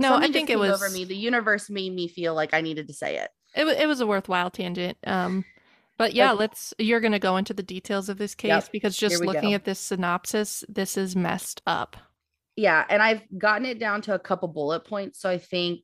no, 0.01 0.15
I 0.15 0.31
think 0.31 0.49
it 0.49 0.57
was 0.57 0.71
over 0.71 0.89
me. 0.89 1.03
The 1.03 1.13
universe 1.13 1.69
made 1.69 1.93
me 1.93 2.07
feel 2.07 2.33
like 2.33 2.53
i 2.53 2.61
needed 2.61 2.87
to 2.87 2.93
say 2.93 3.17
it. 3.17 3.29
It, 3.53 3.67
it 3.67 3.85
was 3.85 3.99
a 3.99 4.07
worthwhile 4.07 4.49
tangent. 4.49 4.97
Um 5.05 5.43
but 5.99 6.13
yeah, 6.15 6.31
Okay. 6.31 6.39
let's 6.39 6.73
you're 6.79 6.99
going 7.01 7.11
to 7.11 7.19
go 7.19 7.37
into 7.37 7.53
the 7.53 7.61
details 7.61 8.09
of 8.09 8.17
this 8.17 8.33
case 8.33 8.47
Yep. 8.49 8.71
because 8.71 8.97
just 8.97 9.23
looking 9.23 9.51
go. 9.51 9.55
at 9.55 9.65
this 9.65 9.77
synopsis, 9.79 10.63
this 10.67 10.97
is 10.97 11.15
messed 11.15 11.61
up. 11.67 11.95
yeah 12.55 12.83
and 12.89 13.01
i've 13.03 13.21
gotten 13.37 13.65
it 13.67 13.77
down 13.79 14.01
to 14.01 14.13
a 14.15 14.19
couple 14.19 14.47
bullet 14.47 14.83
points 14.85 15.19
so 15.21 15.29
i 15.29 15.37
think 15.37 15.81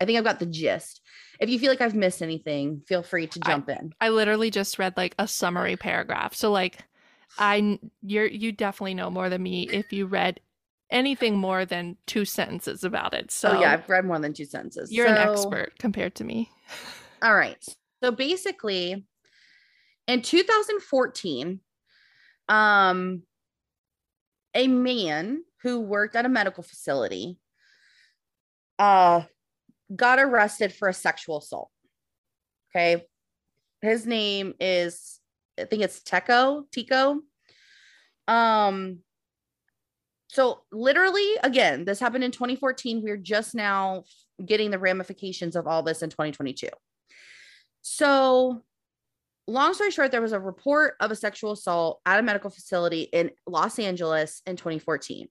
i 0.00 0.04
think 0.04 0.18
i've 0.18 0.24
got 0.24 0.38
the 0.40 0.46
gist 0.46 1.00
if 1.40 1.48
you 1.48 1.58
feel 1.58 1.70
like 1.70 1.80
i've 1.80 1.94
missed 1.94 2.20
anything 2.22 2.82
feel 2.86 3.02
free 3.02 3.26
to 3.26 3.40
I- 3.44 3.50
jump 3.52 3.68
in 3.68 3.92
I 4.00 4.08
literally 4.10 4.50
just 4.50 4.78
read 4.78 4.94
like 4.96 5.14
a 5.18 5.26
summary 5.28 5.76
paragraph. 5.76 6.34
So 6.34 6.50
like 6.50 6.78
I 7.38 7.78
you're 8.02 8.26
you 8.26 8.52
definitely 8.52 8.94
know 8.94 9.10
more 9.10 9.28
than 9.28 9.42
me 9.42 9.68
if 9.68 9.92
you 9.92 10.06
read 10.06 10.40
anything 10.90 11.36
more 11.38 11.64
than 11.66 11.96
two 12.06 12.24
sentences 12.24 12.82
about 12.84 13.12
it. 13.14 13.26
Oh, 13.26 13.30
so 13.30 13.48
so 13.52 13.60
yeah 13.60 13.72
i've 13.74 13.88
read 13.88 14.04
more 14.04 14.18
than 14.18 14.32
two 14.32 14.44
sentences 14.46 14.90
you're 14.92 15.06
an 15.06 15.16
expert 15.18 15.78
compared 15.78 16.14
to 16.16 16.24
me. 16.24 16.50
all 17.22 17.34
right 17.34 17.62
so 18.02 18.10
basically 18.10 19.06
in 20.06 20.22
2014 20.22 21.60
um 22.48 23.22
a 24.54 24.66
man 24.66 25.44
who 25.62 25.80
worked 25.80 26.16
at 26.16 26.26
a 26.26 26.28
medical 26.28 26.62
facility 26.62 27.38
uh 28.78 29.22
got 29.94 30.18
arrested 30.18 30.72
for 30.72 30.88
a 30.88 30.94
sexual 30.94 31.38
assault. 31.38 31.70
Okay? 32.70 33.04
His 33.82 34.06
name 34.06 34.54
is 34.60 35.20
i 35.58 35.64
think 35.64 35.82
it's 35.82 36.00
Tekoh 36.00 36.64
tico. 36.70 37.20
Um 38.26 38.98
so 40.28 40.60
literally 40.70 41.26
again 41.42 41.84
this 41.84 42.00
happened 42.00 42.22
in 42.22 42.30
2014 42.30 43.02
we're 43.02 43.16
just 43.16 43.54
now 43.54 44.04
getting 44.44 44.70
the 44.70 44.78
ramifications 44.78 45.56
of 45.56 45.66
all 45.66 45.82
this 45.82 46.02
in 46.02 46.10
2022 46.10 46.68
so 47.88 48.62
long 49.46 49.74
story 49.74 49.90
short 49.90 50.10
there 50.10 50.22
was 50.22 50.32
a 50.32 50.40
report 50.40 50.94
of 51.00 51.10
a 51.10 51.16
sexual 51.16 51.52
assault 51.52 52.00
at 52.04 52.18
a 52.18 52.22
medical 52.22 52.50
facility 52.50 53.02
in 53.02 53.30
los 53.46 53.78
angeles 53.78 54.42
in 54.46 54.56
2014 54.56 55.28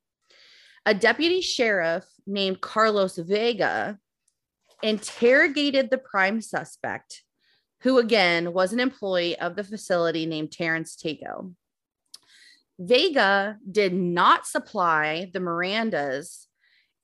a 0.85 0.93
deputy 0.93 1.41
sheriff 1.41 2.05
named 2.25 2.59
carlos 2.59 3.17
vega 3.17 3.97
interrogated 4.81 5.89
the 5.89 5.97
prime 5.97 6.41
suspect 6.41 7.23
who 7.81 7.99
again 7.99 8.53
was 8.53 8.73
an 8.73 8.79
employee 8.79 9.37
of 9.39 9.55
the 9.55 9.63
facility 9.63 10.25
named 10.25 10.51
Terence 10.51 10.95
Tekoh. 10.95 11.53
Vega 12.79 13.57
did 13.69 13.93
not 13.93 14.45
supply 14.45 15.29
the 15.33 15.39
mirandas 15.39 16.45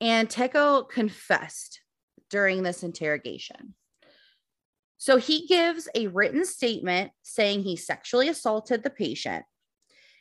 and 0.02 0.30
Tekoh 0.30 0.88
confessed 0.88 1.82
during 2.30 2.64
this 2.64 2.84
interrogation 2.84 3.76
so 5.04 5.18
he 5.18 5.48
gives 5.48 5.90
a 5.96 6.08
written 6.08 6.46
statement 6.46 7.12
saying 7.24 7.64
he 7.64 7.76
sexually 7.76 8.30
assaulted 8.30 8.84
the 8.84 8.90
patient. 8.90 9.44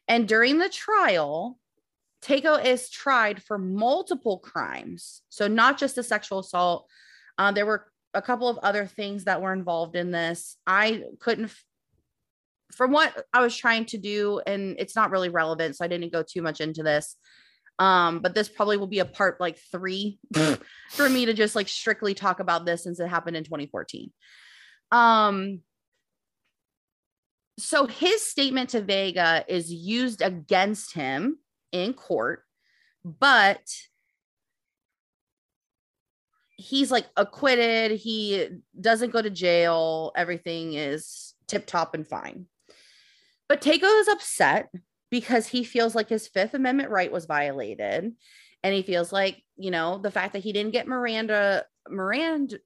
And 0.08 0.26
during 0.26 0.58
the 0.58 0.68
trial, 0.68 1.60
Takeo 2.20 2.56
is 2.56 2.90
tried 2.90 3.40
for 3.40 3.58
multiple 3.58 4.38
crimes. 4.40 5.22
So, 5.28 5.46
not 5.46 5.78
just 5.78 5.94
the 5.94 6.02
sexual 6.02 6.40
assault. 6.40 6.88
Uh, 7.38 7.52
there 7.52 7.64
were 7.64 7.92
a 8.12 8.20
couple 8.20 8.48
of 8.48 8.58
other 8.58 8.86
things 8.86 9.22
that 9.26 9.40
were 9.40 9.52
involved 9.52 9.94
in 9.94 10.10
this. 10.10 10.56
I 10.66 11.04
couldn't, 11.20 11.44
f- 11.44 11.64
from 12.72 12.90
what 12.90 13.24
I 13.32 13.40
was 13.40 13.56
trying 13.56 13.84
to 13.84 13.98
do, 13.98 14.40
and 14.48 14.74
it's 14.80 14.96
not 14.96 15.12
really 15.12 15.28
relevant. 15.28 15.76
So, 15.76 15.84
I 15.84 15.88
didn't 15.88 16.12
go 16.12 16.24
too 16.24 16.42
much 16.42 16.60
into 16.60 16.82
this. 16.82 17.14
Um, 17.78 18.18
but 18.18 18.34
this 18.34 18.48
probably 18.48 18.78
will 18.78 18.88
be 18.88 18.98
a 18.98 19.04
part 19.04 19.40
like 19.40 19.60
three 19.70 20.18
for 20.90 21.08
me 21.08 21.26
to 21.26 21.34
just 21.34 21.54
like 21.54 21.68
strictly 21.68 22.14
talk 22.14 22.40
about 22.40 22.66
this 22.66 22.82
since 22.82 22.98
it 22.98 23.06
happened 23.06 23.36
in 23.36 23.44
2014. 23.44 24.10
Um, 24.92 25.60
so 27.58 27.86
his 27.86 28.22
statement 28.22 28.70
to 28.70 28.82
Vega 28.82 29.44
is 29.48 29.72
used 29.72 30.22
against 30.22 30.94
him 30.94 31.38
in 31.72 31.94
court, 31.94 32.44
but 33.04 33.62
he's 36.56 36.90
like 36.90 37.06
acquitted. 37.16 37.98
He 37.98 38.48
doesn't 38.80 39.12
go 39.12 39.20
to 39.20 39.30
jail. 39.30 40.12
Everything 40.16 40.74
is 40.74 41.34
tip 41.48 41.66
top 41.66 41.94
and 41.94 42.06
fine. 42.06 42.46
But 43.48 43.60
Takeo 43.60 43.88
is 43.88 44.08
upset 44.08 44.70
because 45.10 45.46
he 45.46 45.64
feels 45.64 45.94
like 45.94 46.08
his 46.08 46.28
Fifth 46.28 46.54
Amendment 46.54 46.90
right 46.90 47.12
was 47.12 47.26
violated. 47.26 48.12
And 48.64 48.74
he 48.74 48.82
feels 48.82 49.12
like, 49.12 49.42
you 49.56 49.70
know, 49.70 49.98
the 49.98 50.10
fact 50.10 50.32
that 50.34 50.42
he 50.42 50.52
didn't 50.52 50.72
get 50.72 50.86
Miranda, 50.86 51.64
Miranda, 51.88 52.58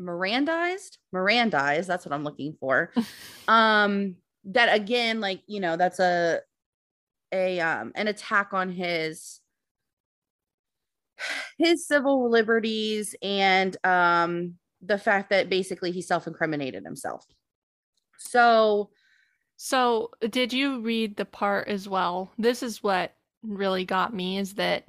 Mirandized, 0.00 0.98
Mirandized, 1.14 1.86
that's 1.86 2.06
what 2.06 2.14
I'm 2.14 2.24
looking 2.24 2.56
for. 2.58 2.92
um, 3.48 4.16
that 4.44 4.74
again, 4.74 5.20
like, 5.20 5.42
you 5.46 5.60
know, 5.60 5.76
that's 5.76 5.98
a 5.98 6.40
a 7.32 7.60
um 7.60 7.92
an 7.94 8.08
attack 8.08 8.48
on 8.52 8.70
his 8.70 9.40
his 11.58 11.86
civil 11.86 12.28
liberties 12.30 13.14
and 13.22 13.76
um 13.84 14.54
the 14.82 14.98
fact 14.98 15.30
that 15.30 15.50
basically 15.50 15.92
he 15.92 16.02
self-incriminated 16.02 16.84
himself. 16.84 17.24
So 18.18 18.90
so 19.56 20.10
did 20.30 20.52
you 20.52 20.80
read 20.80 21.16
the 21.16 21.26
part 21.26 21.68
as 21.68 21.88
well? 21.88 22.32
This 22.38 22.62
is 22.62 22.82
what 22.82 23.14
really 23.42 23.84
got 23.84 24.14
me 24.14 24.38
is 24.38 24.54
that 24.54 24.84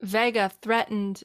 Vega 0.00 0.50
threatened 0.62 1.22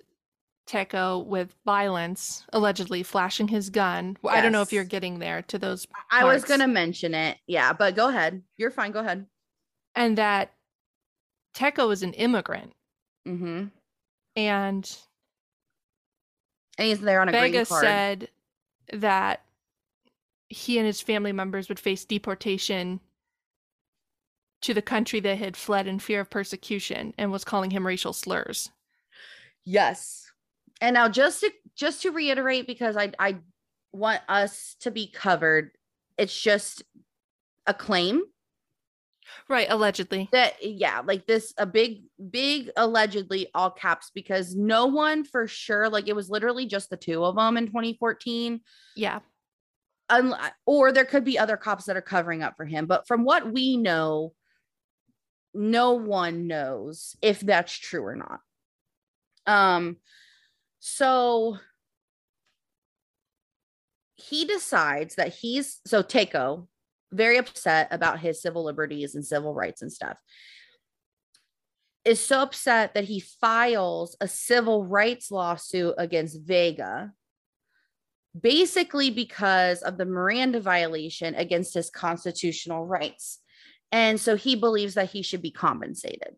Takeo 0.68 1.20
with 1.20 1.56
violence, 1.66 2.46
allegedly 2.54 3.02
flashing 3.02 3.48
his 3.48 3.70
gun. 3.70 4.18
Yes. 4.24 4.34
I 4.36 4.42
don't 4.42 4.52
know 4.52 4.62
if 4.62 4.74
you're 4.74 4.84
getting 4.84 5.20
there 5.20 5.42
to 5.44 5.58
those. 5.58 5.86
Parts. 5.86 6.06
I 6.12 6.26
was 6.26 6.44
going 6.44 6.60
to 6.60 6.68
mention 6.68 7.14
it. 7.14 7.38
Yeah, 7.48 7.74
but 7.74 7.96
go 7.96 8.10
ahead. 8.10 8.44
You're 8.58 8.72
fine. 8.72 8.92
Go 8.92 9.00
ahead. 9.00 9.26
And 9.96 10.18
that 10.18 10.54
Takeo 11.54 11.90
is 11.90 12.04
an 12.04 12.14
immigrant. 12.14 12.74
Mm-hmm. 13.28 13.66
And 14.36 14.98
and 16.78 16.88
he's 16.88 17.00
there 17.00 17.22
on 17.22 17.30
a 17.30 17.32
Vega 17.32 17.52
green 17.52 17.66
card. 17.66 17.84
said 17.84 18.30
that 18.94 19.42
he 20.50 20.78
and 20.78 20.86
his 20.86 21.02
family 21.02 21.32
members 21.32 21.70
would 21.70 21.80
face 21.80 22.06
deportation 22.06 23.00
to 24.62 24.74
the 24.74 24.82
country 24.82 25.20
they 25.20 25.36
had 25.36 25.58
fled 25.58 25.88
in 25.88 26.00
fear 26.00 26.22
of 26.22 26.30
persecution 26.30 27.14
and 27.18 27.32
was 27.32 27.44
calling 27.44 27.72
him 27.72 27.86
racial 27.86 28.14
slurs. 28.14 28.70
Yes. 29.66 30.27
And 30.82 30.94
now 30.94 31.10
just 31.10 31.42
to 31.42 31.52
just 31.76 32.02
to 32.04 32.12
reiterate 32.12 32.68
because 32.68 32.96
I 32.98 33.12
I 33.20 33.38
want 33.92 34.22
us 34.28 34.76
to 34.82 34.92
be 34.92 35.08
covered 35.08 35.72
it's 36.18 36.40
just 36.40 36.84
a 37.66 37.74
claim. 37.74 38.24
Right 39.50 39.68
allegedly. 39.70 40.30
That 40.32 40.56
yeah 40.62 41.02
like 41.06 41.28
this 41.28 41.54
a 41.58 41.66
big 41.66 42.04
big 42.30 42.72
allegedly 42.76 43.50
all 43.54 43.70
caps 43.70 44.12
because 44.14 44.56
no 44.56 44.88
one 44.88 45.24
for 45.24 45.48
sure 45.48 45.90
like 45.90 46.08
it 46.08 46.16
was 46.16 46.30
literally 46.30 46.66
just 46.66 46.90
the 46.90 46.98
two 46.98 47.24
of 47.24 47.36
them 47.36 47.58
in 47.58 47.68
2014 47.68 48.62
yeah. 48.96 49.20
Un- 50.10 50.34
or 50.66 50.94
there 50.94 51.04
could 51.04 51.26
be 51.26 51.38
other 51.38 51.58
cops 51.58 51.86
that 51.86 51.98
are 51.98 52.02
covering 52.02 52.42
up 52.42 52.56
for 52.56 52.66
him 52.66 52.86
but 52.86 53.06
from 53.06 53.26
what 53.26 53.52
we 53.52 53.76
know 53.76 54.34
no 55.54 55.94
one 55.94 56.48
knows 56.48 57.18
if 57.22 57.42
that's 57.42 57.74
true 57.74 58.06
or 58.06 58.16
not. 58.16 58.40
Um 59.46 59.98
so 60.80 61.58
he 64.16 64.46
decides 64.46 65.16
that 65.16 65.36
he's 65.36 65.80
so 65.86 66.02
Takeo 66.02 66.68
very 67.12 67.38
upset 67.38 67.88
about 67.92 68.20
his 68.20 68.42
civil 68.42 68.64
liberties 68.64 69.16
and 69.16 69.26
civil 69.26 69.54
rights 69.54 69.82
and 69.82 69.92
stuff. 69.92 70.18
Is 72.04 72.26
so 72.26 72.42
upset 72.42 72.94
that 72.94 73.06
he 73.06 73.20
files 73.20 74.16
a 74.22 74.28
civil 74.28 74.86
rights 74.86 75.30
lawsuit 75.30 75.96
against 75.98 76.42
Vega, 76.42 77.12
basically 78.40 79.10
because 79.10 79.82
of 79.82 79.98
the 79.98 80.06
Miranda 80.06 80.60
violation 80.60 81.36
against 81.36 81.74
his 81.74 81.90
constitutional 81.90 82.86
rights. 82.86 83.40
And 83.92 84.20
so 84.20 84.36
he 84.36 84.56
believes 84.56 84.96
that 84.96 85.12
he 85.12 85.22
should 85.22 85.42
be 85.42 85.52
compensated. 85.52 86.36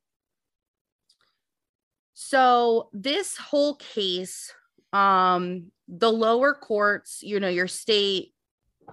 So 2.22 2.90
this 2.92 3.38
whole 3.38 3.76
case, 3.76 4.54
um, 4.92 5.72
the 5.88 6.12
lower 6.12 6.54
courts, 6.54 7.24
you 7.24 7.40
know, 7.40 7.48
your 7.48 7.70
state, 7.70 8.34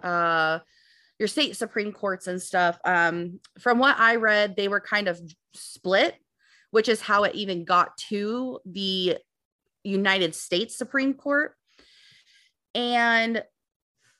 uh, 0.01 0.61
your 1.19 1.27
state 1.27 1.57
supreme 1.57 1.93
courts 1.93 2.29
and 2.29 2.41
stuff 2.41 2.79
um, 2.85 3.41
from 3.59 3.79
what 3.79 3.99
i 3.99 4.17
read 4.17 4.55
they 4.55 4.69
were 4.69 4.81
kind 4.81 5.09
of 5.09 5.19
split 5.55 6.15
which 6.71 6.91
is 6.91 7.01
how 7.01 7.25
it 7.25 7.35
even 7.35 7.65
got 7.65 7.97
to 7.97 8.61
the 8.67 9.17
united 9.83 10.35
states 10.35 10.77
supreme 10.77 11.15
court. 11.15 11.55
And 12.75 13.43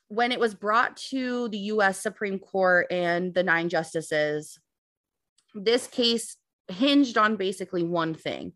when 0.07 0.31
it 0.31 0.39
was 0.39 0.55
brought 0.55 0.97
to 1.11 1.47
the 1.49 1.59
us 1.59 2.01
supreme 2.01 2.39
court 2.39 2.87
and 2.91 3.33
the 3.33 3.43
nine 3.43 3.69
justices 3.69 4.57
this 5.53 5.85
case 5.87 6.35
hinged 6.67 7.17
on 7.17 7.35
basically 7.35 7.83
one 7.83 8.15
thing 8.15 8.53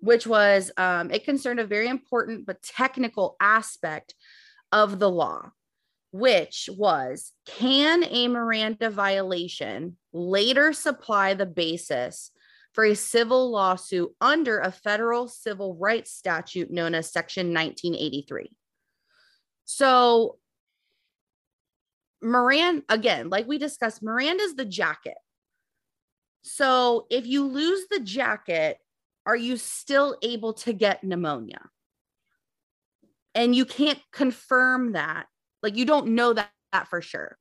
which 0.00 0.26
was 0.26 0.70
um, 0.76 1.10
it 1.10 1.24
concerned 1.24 1.60
a 1.60 1.66
very 1.66 1.88
important 1.88 2.46
but 2.46 2.62
technical 2.62 3.36
aspect 3.40 4.14
of 4.72 4.98
the 4.98 5.10
law 5.10 5.50
which 6.10 6.70
was 6.72 7.32
can 7.46 8.04
a 8.04 8.28
Miranda 8.28 8.90
violation 8.90 9.96
later 10.12 10.72
supply 10.72 11.34
the 11.34 11.46
basis 11.46 12.30
for 12.72 12.84
a 12.84 12.94
civil 12.94 13.50
lawsuit 13.50 14.10
under 14.20 14.60
a 14.60 14.72
federal 14.72 15.28
civil 15.28 15.74
rights 15.74 16.12
statute 16.12 16.70
known 16.70 16.94
as 16.94 17.12
Section 17.12 17.48
1983? 17.52 18.56
So, 19.64 20.38
Miranda, 22.22 22.84
again, 22.88 23.28
like 23.28 23.46
we 23.46 23.58
discussed, 23.58 24.02
Miranda's 24.02 24.54
the 24.54 24.64
jacket. 24.64 25.18
So, 26.42 27.06
if 27.10 27.26
you 27.26 27.46
lose 27.46 27.86
the 27.90 28.00
jacket, 28.00 28.78
are 29.28 29.36
you 29.36 29.58
still 29.58 30.16
able 30.22 30.54
to 30.54 30.72
get 30.72 31.04
pneumonia? 31.04 31.60
And 33.34 33.54
you 33.54 33.66
can't 33.66 34.00
confirm 34.10 34.92
that 34.92 35.26
like 35.62 35.76
you 35.76 35.84
don't 35.84 36.14
know 36.14 36.32
that, 36.32 36.50
that 36.72 36.88
for 36.88 37.02
sure. 37.02 37.36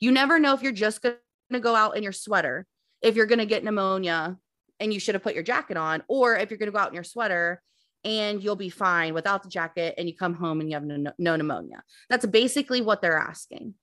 You 0.00 0.12
never 0.12 0.38
know 0.38 0.52
if 0.52 0.62
you're 0.62 0.70
just 0.70 1.00
going 1.00 1.16
to 1.50 1.60
go 1.60 1.74
out 1.74 1.96
in 1.96 2.02
your 2.02 2.12
sweater, 2.12 2.66
if 3.00 3.16
you're 3.16 3.24
going 3.24 3.38
to 3.38 3.46
get 3.46 3.64
pneumonia 3.64 4.36
and 4.80 4.92
you 4.92 5.00
should 5.00 5.14
have 5.14 5.22
put 5.22 5.34
your 5.34 5.42
jacket 5.42 5.78
on, 5.78 6.02
or 6.08 6.36
if 6.36 6.50
you're 6.50 6.58
going 6.58 6.70
to 6.70 6.72
go 6.72 6.78
out 6.78 6.88
in 6.88 6.94
your 6.94 7.04
sweater 7.04 7.62
and 8.04 8.42
you'll 8.42 8.54
be 8.54 8.68
fine 8.68 9.14
without 9.14 9.42
the 9.42 9.48
jacket 9.48 9.94
and 9.96 10.06
you 10.06 10.14
come 10.14 10.34
home 10.34 10.60
and 10.60 10.68
you 10.68 10.74
have 10.74 10.84
no, 10.84 11.10
no 11.18 11.36
pneumonia. 11.36 11.82
That's 12.10 12.26
basically 12.26 12.82
what 12.82 13.00
they're 13.00 13.18
asking. 13.18 13.74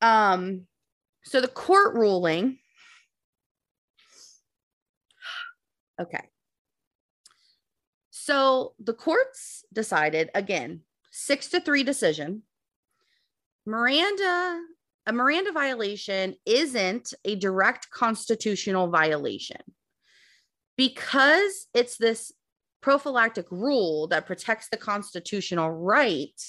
Um, 0.00 0.62
so 1.24 1.42
the 1.42 1.48
court 1.48 1.94
ruling. 1.94 2.58
Okay. 6.00 6.24
So 8.24 8.72
the 8.78 8.94
courts 8.94 9.66
decided 9.70 10.30
again, 10.34 10.80
six 11.10 11.48
to 11.48 11.60
three 11.60 11.82
decision 11.82 12.40
Miranda, 13.66 14.62
a 15.06 15.12
Miranda 15.12 15.52
violation 15.52 16.34
isn't 16.46 17.12
a 17.26 17.34
direct 17.34 17.90
constitutional 17.90 18.88
violation 18.88 19.60
because 20.78 21.66
it's 21.74 21.98
this 21.98 22.32
prophylactic 22.80 23.44
rule 23.50 24.06
that 24.06 24.24
protects 24.24 24.70
the 24.70 24.78
constitutional 24.78 25.70
right 25.70 26.40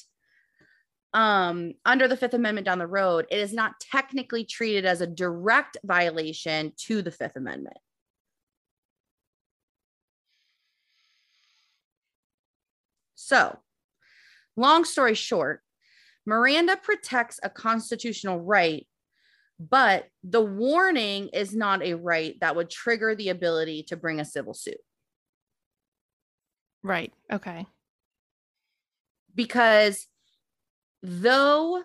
um, 1.14 1.74
under 1.86 2.08
the 2.08 2.16
Fifth 2.16 2.36
Amendment 2.36 2.64
down 2.64 2.80
the 2.80 2.88
road, 2.88 3.26
it 3.30 3.40
is 3.40 3.52
not 3.52 3.82
technically 3.82 4.46
treated 4.46 4.86
as 4.86 5.02
a 5.02 5.08
direct 5.08 5.76
violation 5.84 6.72
to 6.88 7.02
the 7.02 7.12
Fifth 7.12 7.36
Amendment. 7.36 7.78
So, 13.26 13.58
long 14.56 14.86
story 14.86 15.16
short, 15.16 15.62
Miranda 16.28 16.78
protects 16.78 17.40
a 17.42 17.50
constitutional 17.50 18.40
right, 18.40 18.86
but 19.60 20.06
the 20.24 20.44
warning 20.44 21.30
is 21.30 21.56
not 21.56 21.82
a 21.82 21.96
right 21.96 22.36
that 22.42 22.56
would 22.56 22.70
trigger 22.70 23.16
the 23.16 23.30
ability 23.30 23.82
to 23.88 23.98
bring 23.98 24.20
a 24.20 24.26
civil 24.26 24.54
suit. 24.54 24.78
Right. 26.84 27.12
Okay. 27.34 27.66
Because 29.34 30.06
though 31.02 31.82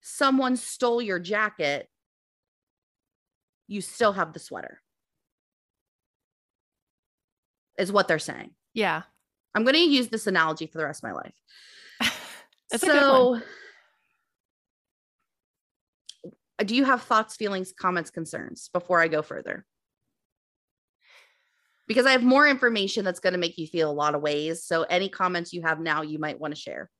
someone 0.00 0.56
stole 0.56 1.02
your 1.02 1.18
jacket, 1.18 1.88
you 3.66 3.80
still 3.80 4.12
have 4.12 4.32
the 4.32 4.38
sweater, 4.38 4.80
is 7.76 7.90
what 7.90 8.06
they're 8.06 8.20
saying. 8.20 8.52
Yeah. 8.74 9.02
I'm 9.54 9.62
going 9.62 9.74
to 9.74 9.80
use 9.80 10.08
this 10.08 10.26
analogy 10.26 10.66
for 10.66 10.78
the 10.78 10.84
rest 10.84 11.04
of 11.04 11.10
my 11.10 11.14
life. 11.14 11.34
so, 12.76 13.40
do 16.64 16.74
you 16.74 16.84
have 16.84 17.02
thoughts, 17.02 17.36
feelings, 17.36 17.72
comments, 17.72 18.10
concerns 18.10 18.68
before 18.72 19.00
I 19.00 19.08
go 19.08 19.22
further? 19.22 19.64
because 21.86 22.06
I 22.06 22.12
have 22.12 22.22
more 22.22 22.46
information 22.46 23.04
that's 23.04 23.20
going 23.20 23.32
to 23.34 23.38
make 23.38 23.58
you 23.58 23.66
feel 23.66 23.90
a 23.90 23.92
lot 23.92 24.14
of 24.14 24.22
ways. 24.22 24.64
So, 24.64 24.82
any 24.84 25.08
comments 25.08 25.52
you 25.52 25.62
have 25.62 25.80
now, 25.80 26.02
you 26.02 26.18
might 26.18 26.40
want 26.40 26.54
to 26.54 26.60
share. 26.60 26.90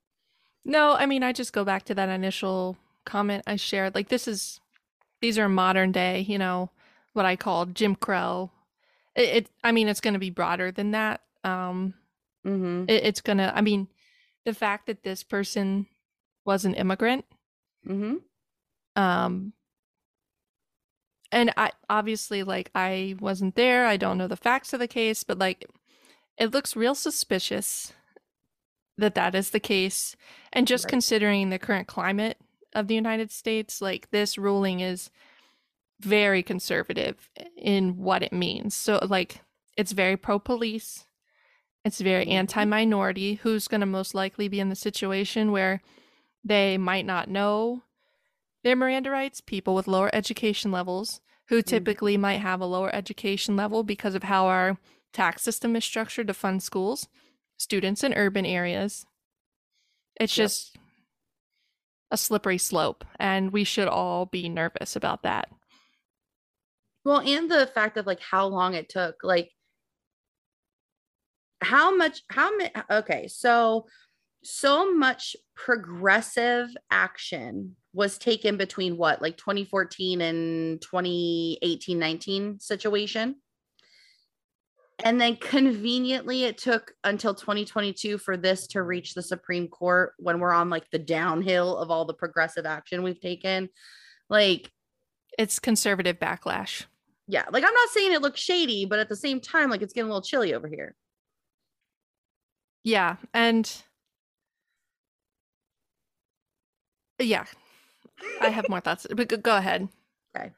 No, 0.65 0.95
I 0.95 1.07
mean, 1.07 1.23
I 1.23 1.33
just 1.33 1.53
go 1.53 1.65
back 1.65 1.85
to 1.85 1.95
that 1.95 2.09
initial 2.09 2.77
comment 3.05 3.45
I 3.47 3.57
shared. 3.57 3.95
Like, 3.95 4.09
this 4.09 4.29
is, 4.29 4.61
these 5.21 5.39
are 5.39 5.49
modern 5.49 5.93
day, 5.93 6.21
you 6.21 6.39
know, 6.39 6.71
what 7.13 7.25
I 7.25 7.37
call 7.37 7.67
Jim 7.67 7.95
Crow. 7.95 8.51
It, 9.15 9.23
it 9.23 9.51
I 9.63 9.73
mean, 9.73 9.89
it's 9.89 10.01
going 10.01 10.15
to 10.15 10.21
be 10.21 10.31
broader 10.31 10.71
than 10.71 10.91
that. 10.93 11.23
Um, 11.45 11.95
Mm-hmm. 12.47 12.85
it, 12.89 13.05
it's 13.05 13.21
to, 13.23 13.57
I 13.57 13.61
mean, 13.61 13.89
the 14.45 14.55
fact 14.55 14.87
that 14.87 15.03
this 15.03 15.23
person 15.23 15.87
was 16.45 16.65
an 16.65 16.75
immigrant, 16.75 17.25
Mm-hmm. 17.89 18.17
um, 19.01 19.53
and 21.31 21.53
I 21.57 21.73
obviously, 21.91 22.43
like, 22.43 22.71
I 22.75 23.17
wasn't 23.21 23.57
there. 23.57 23.87
I 23.87 23.97
don't 23.97 24.19
know 24.19 24.29
the 24.29 24.37
facts 24.37 24.73
of 24.73 24.81
the 24.81 24.89
case, 24.89 25.25
but 25.25 25.39
like, 25.39 25.69
it 26.39 26.53
looks 26.53 26.77
real 26.77 26.95
suspicious 26.95 27.93
that 28.97 29.15
that 29.17 29.35
is 29.35 29.51
the 29.51 29.61
case. 29.61 30.17
And 30.53 30.67
just 30.67 30.85
Right. 30.85 30.91
considering 30.91 31.51
the 31.51 31.59
current 31.59 31.89
climate 31.89 32.39
of 32.75 32.87
the 32.87 32.95
United 32.95 33.33
States, 33.33 33.83
like, 33.83 34.11
this 34.13 34.39
ruling 34.39 34.81
is 34.81 35.11
very 36.01 36.43
conservative 36.43 37.29
in 37.57 37.99
what 37.99 38.23
it 38.23 38.33
means. 38.33 38.75
So, 38.75 38.99
like, 39.03 39.41
it's 39.77 39.93
very 39.93 40.17
pro 40.17 40.39
police, 40.39 41.07
it's 41.85 42.01
very 42.01 42.27
Mhm. 42.27 42.29
anti 42.29 42.65
minority. 42.65 43.35
Who's 43.35 43.69
going 43.69 43.81
to 43.81 43.87
most 43.87 44.15
likely 44.15 44.49
be 44.49 44.61
in 44.61 44.69
the 44.69 44.77
situation 44.77 45.53
where 45.53 45.83
they 46.45 46.79
might 46.79 47.07
not 47.07 47.29
know 47.31 47.83
their 48.65 48.77
Miranda 48.77 49.11
rights? 49.11 49.41
People 49.41 49.75
with 49.75 49.89
lower 49.89 50.15
education 50.15 50.73
levels 50.73 51.21
who 51.49 51.63
typically 51.63 52.17
might 52.17 52.41
have 52.41 52.61
a 52.61 52.67
lower 52.67 52.95
education 52.95 53.57
level 53.57 53.83
because 53.85 54.15
of 54.15 54.25
how 54.25 54.47
our 54.47 54.79
tax 55.13 55.43
system 55.43 55.77
is 55.77 55.85
structured 55.85 56.29
to 56.29 56.35
fund 56.35 56.63
schools, 56.63 57.09
students 57.59 58.05
in 58.05 58.15
urban 58.15 58.47
areas. 58.47 59.07
It's 60.21 60.35
Yep. 60.35 60.53
just 60.53 60.77
a 62.11 62.17
slippery 62.17 62.57
slope, 62.59 63.05
and 63.19 63.53
we 63.53 63.65
should 63.65 63.89
all 63.89 64.25
be 64.27 64.49
nervous 64.49 64.97
about 64.97 65.23
that. 65.23 65.51
Well, 67.05 67.21
and 67.21 67.51
the 67.51 67.67
fact 67.67 67.97
of 67.97 68.07
like 68.07 68.21
how 68.21 68.47
long 68.47 68.75
it 68.75 68.89
took, 68.89 69.17
like 69.23 69.54
how 71.65 71.95
much, 71.97 72.23
how 72.29 72.57
many, 72.57 72.71
okay, 72.91 73.29
so 73.29 73.87
so 74.47 74.93
much 74.93 75.37
progressive 75.55 76.69
action 76.91 77.77
was 77.95 78.19
taken 78.19 78.57
between 78.57 78.97
what, 78.97 79.23
like 79.23 79.37
2014 79.39 80.21
and 80.21 80.83
2018 80.83 81.99
19 81.99 82.61
situation. 82.61 83.37
And 85.03 85.21
then 85.21 85.37
conveniently, 85.37 86.45
it 86.45 86.57
took 86.57 86.93
until 87.03 87.35
2022 87.35 88.19
for 88.19 88.37
this 88.37 88.69
to 88.69 88.83
reach 88.83 89.15
the 89.15 89.23
Supreme 89.23 89.67
Court 89.67 90.13
when 90.19 90.39
we're 90.39 90.53
on 90.53 90.71
like 90.71 90.89
the 90.91 90.99
downhill 90.99 91.77
of 91.77 91.91
all 91.91 92.05
the 92.05 92.15
progressive 92.15 92.65
action 92.65 93.03
we've 93.03 93.21
taken. 93.21 93.69
Like, 94.31 94.71
It's 95.39 95.59
conservative 95.59 96.19
backlash. 96.19 96.85
yeah, 97.27 97.45
like 97.51 97.65
I'm 97.65 97.75
not 97.75 97.89
saying 97.91 98.13
it 98.13 98.23
looks 98.23 98.41
shady, 98.41 98.85
but 98.85 98.99
at 98.99 99.09
the 99.09 99.17
same 99.17 99.41
time, 99.41 99.69
like 99.71 99.83
it's 99.83 99.93
getting 99.93 100.11
a 100.11 100.13
little 100.13 100.23
chilly 100.23 100.55
over 100.55 100.69
here. 100.69 100.95
Yeah, 102.85 103.17
and 103.33 103.83
yeah, 107.19 107.45
I 108.41 108.51
have 108.51 108.69
more 108.69 108.81
thoughts, 108.81 109.07
but 109.15 109.43
go- 109.43 109.57
ahead. 109.57 109.89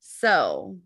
So, 0.00 0.78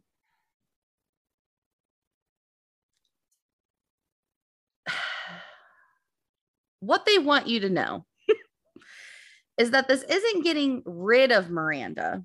what 6.80 7.04
they 7.06 7.18
want 7.18 7.46
you 7.46 7.60
to 7.60 7.70
know 7.70 8.04
is 9.58 9.70
that 9.72 9.88
this 9.88 10.02
isn't 10.04 10.44
getting 10.44 10.82
rid 10.86 11.32
of 11.32 11.50
Miranda, 11.50 12.24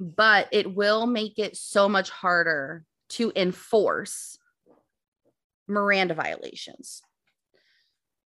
but 0.00 0.48
it 0.52 0.74
will 0.74 1.06
make 1.06 1.38
it 1.38 1.56
so 1.56 1.88
much 1.88 2.10
harder 2.10 2.86
to 3.10 3.32
enforce 3.36 4.38
Miranda 5.70 6.14
violations. 6.14 7.02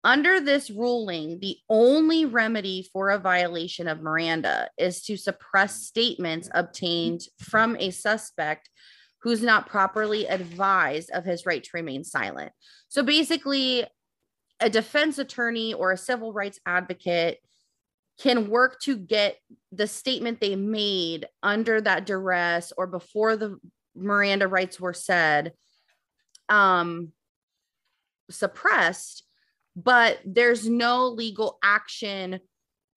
Under 0.03 0.41
this 0.41 0.71
ruling, 0.71 1.41
the 1.41 1.59
only 1.69 2.25
remedy 2.25 2.89
for 2.91 3.11
a 3.11 3.19
violation 3.19 3.87
of 3.87 4.01
Miranda 4.01 4.71
is 4.79 5.03
to 5.03 5.17
suppress 5.17 5.83
statements 5.83 6.49
obtained 6.55 7.23
from 7.39 7.77
a 7.77 7.91
suspect 7.91 8.71
who's 9.23 9.43
not 9.43 9.69
properly 9.69 10.27
advised 10.27 11.11
of 11.11 11.25
his 11.25 11.45
right 11.45 11.63
to 11.63 11.71
remain 11.75 12.05
silent. 12.05 12.53
So 12.89 13.03
basically, 13.03 13.85
a 14.61 14.71
defense 14.71 15.19
attorney 15.19 15.75
or 15.75 15.93
a 15.93 15.99
civil 15.99 16.33
rights 16.33 16.59
advocate 16.65 17.39
can 18.19 18.49
work 18.49 18.81
to 18.81 18.97
get 18.97 19.37
the 19.73 19.87
statement 19.87 20.41
they 20.41 20.57
made 20.57 21.27
under 21.43 21.81
that 21.81 22.07
duress 22.07 22.73
or 22.77 22.87
before 22.87 23.37
the 23.37 23.59
Miranda 23.95 24.47
rights 24.47 24.79
were 24.79 24.95
said 24.95 25.53
um 26.49 27.13
suppressed 28.31 29.25
but 29.77 30.19
there's 30.25 30.69
no 30.69 31.07
legal 31.07 31.59
action 31.63 32.41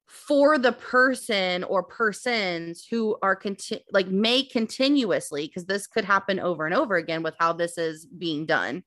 for 0.07 0.57
the 0.57 0.71
person 0.71 1.63
or 1.63 1.81
persons 1.81 2.85
who 2.89 3.17
are 3.21 3.35
conti- 3.35 3.83
like 3.91 4.07
may 4.07 4.43
continuously 4.43 5.47
because 5.47 5.65
this 5.65 5.87
could 5.87 6.05
happen 6.05 6.39
over 6.39 6.65
and 6.65 6.75
over 6.75 6.95
again 6.95 7.23
with 7.23 7.35
how 7.39 7.53
this 7.53 7.77
is 7.77 8.05
being 8.05 8.45
done 8.45 8.83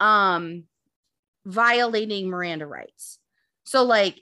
um 0.00 0.64
violating 1.46 2.28
miranda 2.28 2.66
rights. 2.66 3.18
So 3.64 3.82
like 3.84 4.20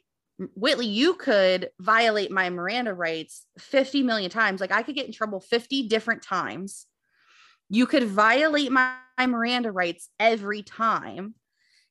whitley 0.55 0.87
you 0.87 1.15
could 1.15 1.71
violate 1.79 2.31
my 2.31 2.51
miranda 2.51 2.95
rights 2.95 3.47
50 3.59 4.03
million 4.03 4.31
times. 4.31 4.61
Like 4.61 4.73
i 4.73 4.83
could 4.83 4.95
get 4.95 5.07
in 5.07 5.13
trouble 5.13 5.41
50 5.41 5.89
different 5.89 6.23
times. 6.23 6.87
You 7.69 7.87
could 7.87 8.05
violate 8.05 8.73
my, 8.73 8.95
my 9.19 9.27
miranda 9.27 9.71
rights 9.71 10.09
every 10.19 10.63
time 10.63 11.35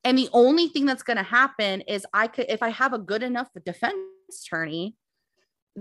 and 0.03 0.17
the 0.17 0.29
only 0.33 0.67
thing 0.67 0.85
that's 0.85 1.03
going 1.03 1.17
to 1.17 1.23
happen 1.23 1.81
is 1.81 2.05
I 2.13 2.27
could, 2.27 2.45
if 2.49 2.63
I 2.63 2.69
have 2.69 2.93
a 2.93 2.99
good 2.99 3.23
enough 3.23 3.49
defense 3.65 3.95
attorney, 4.45 4.95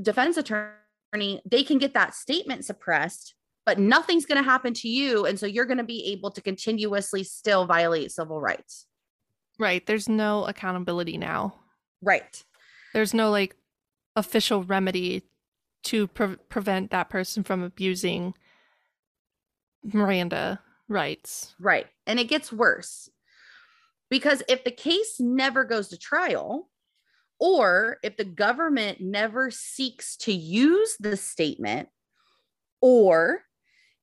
defense 0.00 0.36
attorney, 0.36 1.40
they 1.44 1.62
can 1.62 1.78
get 1.78 1.94
that 1.94 2.14
statement 2.14 2.64
suppressed, 2.64 3.34
but 3.64 3.78
nothing's 3.78 4.26
going 4.26 4.42
to 4.42 4.48
happen 4.48 4.74
to 4.74 4.88
you. 4.88 5.24
And 5.24 5.38
so 5.38 5.46
you're 5.46 5.64
going 5.64 5.78
to 5.78 5.84
be 5.84 6.12
able 6.12 6.30
to 6.32 6.42
continuously 6.42 7.24
still 7.24 7.64
violate 7.66 8.12
civil 8.12 8.40
rights. 8.40 8.86
Right, 9.58 9.84
there's 9.86 10.08
no 10.08 10.44
accountability 10.44 11.18
now. 11.18 11.54
Right. 12.02 12.42
There's 12.92 13.14
no 13.14 13.30
like 13.30 13.56
official 14.16 14.62
remedy 14.64 15.22
to 15.84 16.08
pre- 16.08 16.36
prevent 16.48 16.90
that 16.90 17.08
person 17.08 17.42
from 17.42 17.62
abusing 17.62 18.34
Miranda 19.82 20.60
rights. 20.88 21.54
Right. 21.58 21.86
And 22.06 22.18
it 22.18 22.24
gets 22.24 22.52
worse 22.52 23.08
because 24.10 24.42
if 24.48 24.64
the 24.64 24.70
case 24.70 25.20
never 25.20 25.64
goes 25.64 25.88
to 25.88 25.98
trial, 25.98 26.68
or 27.38 27.98
if 28.02 28.16
the 28.16 28.24
government 28.24 29.00
never 29.00 29.50
seeks 29.50 30.16
to 30.18 30.32
use 30.32 30.96
the 31.00 31.16
statement, 31.16 31.88
or 32.82 33.42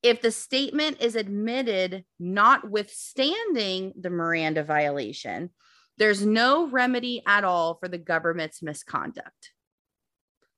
if 0.02 0.22
the 0.22 0.32
statement 0.32 1.02
is 1.02 1.16
admitted 1.16 2.06
notwithstanding 2.20 3.94
the 4.00 4.10
Miranda 4.10 4.64
violation, 4.64 5.50
there's 5.98 6.26
no 6.26 6.68
remedy 6.70 7.22
at 7.28 7.44
all 7.44 7.76
for 7.76 7.88
the 7.88 7.98
government's 7.98 8.62
misconduct. 8.62 9.52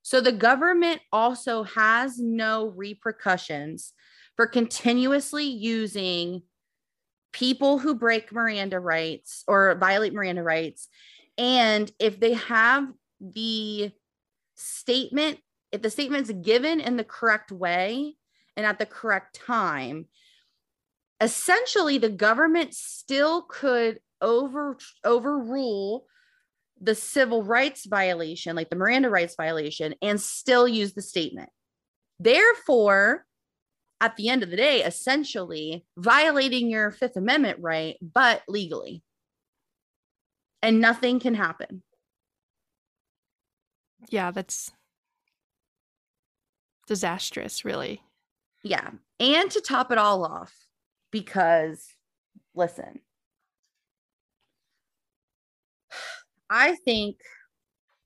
So 0.02 0.22
the 0.22 0.32
government 0.32 1.02
also 1.12 1.64
has 1.64 2.20
no 2.20 2.68
repercussions 2.76 3.94
for 4.36 4.48
continuously 4.48 5.46
using 5.46 6.44
people 7.32 7.80
who 7.80 7.96
break 7.96 8.32
Miranda 8.32 8.80
rights 8.80 9.44
or 9.48 9.76
violate 9.76 10.14
Miranda 10.14 10.44
rights. 10.44 10.88
And 11.38 11.92
if 12.00 12.20
they 12.20 12.34
have 12.34 12.88
the 13.22 13.92
statement, 14.56 15.40
if 15.72 15.82
the 15.82 15.90
statement's 15.90 16.32
given 16.32 16.80
in 16.80 16.98
the 16.98 17.04
correct 17.04 17.52
way 17.52 18.16
and 18.58 18.66
at 18.66 18.80
the 18.80 18.86
correct 18.86 19.40
time, 19.46 20.06
essentially 21.22 21.98
the 21.98 22.10
government 22.10 22.74
still 22.74 23.44
could 23.44 24.00
over 24.22 24.78
overrule 25.06 26.06
the 26.82 26.96
civil 26.96 27.44
rights 27.44 27.86
violation, 27.86 28.56
like 28.56 28.70
the 28.70 28.76
Miranda 28.76 29.10
rights 29.10 29.36
violation, 29.36 29.96
and 30.02 30.20
still 30.20 30.68
use 30.68 30.94
the 30.94 31.02
statement. 31.02 31.50
Therefore, 32.20 33.26
at 34.02 34.16
the 34.16 34.30
end 34.30 34.44
of 34.44 34.50
the 34.50 34.56
day, 34.56 34.84
essentially 34.84 35.86
violating 35.98 36.70
your 36.70 36.92
Fifth 36.92 37.18
Amendment 37.18 37.60
right, 37.62 37.98
but 38.02 38.42
legally. 38.48 39.04
And 40.62 40.80
nothing 40.82 41.20
can 41.20 41.36
happen. 41.36 41.84
Yeah, 44.10 44.32
that's 44.32 44.72
disastrous, 46.88 47.64
really. 47.66 48.02
Yeah. 48.64 48.90
And 49.20 49.52
to 49.52 49.62
top 49.62 49.92
it 49.92 49.98
all 49.98 50.26
off, 50.26 50.54
because 51.12 51.86
listen, 52.56 53.00
I 56.50 56.76
think 56.76 57.18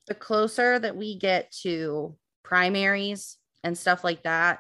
the 0.07 0.15
closer 0.15 0.77
that 0.77 0.95
we 0.95 1.17
get 1.17 1.51
to 1.61 2.15
primaries 2.43 3.37
and 3.63 3.77
stuff 3.77 4.03
like 4.03 4.23
that, 4.23 4.59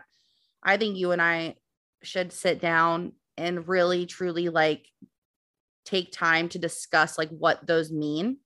I 0.63 0.77
think 0.77 0.97
you 0.97 1.11
and 1.11 1.21
I 1.21 1.55
should 2.03 2.31
sit 2.31 2.59
down 2.59 3.13
and 3.37 3.67
really 3.67 4.05
truly 4.05 4.49
like 4.49 4.87
take 5.85 6.11
time 6.11 6.49
to 6.49 6.59
discuss 6.59 7.17
like 7.17 7.29
what 7.29 7.65
those 7.65 7.91
mean. 7.91 8.37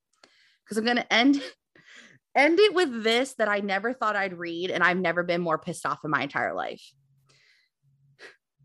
Because 0.64 0.78
i'm 0.78 0.86
going 0.86 0.98
to 0.98 1.14
end 1.14 1.42
end 2.36 2.60
it 2.60 2.74
with 2.74 3.04
this 3.04 3.34
that 3.36 3.48
i 3.48 3.60
never 3.60 3.94
thought 3.94 4.16
i'd 4.16 4.38
read 4.38 4.70
and 4.70 4.84
i've 4.84 4.98
never 4.98 5.24
been 5.24 5.42
more 5.42 5.58
pissed 5.58 5.86
off 5.86 6.00
in 6.04 6.12
my 6.12 6.24
entire 6.24 6.54
life. 6.54 6.84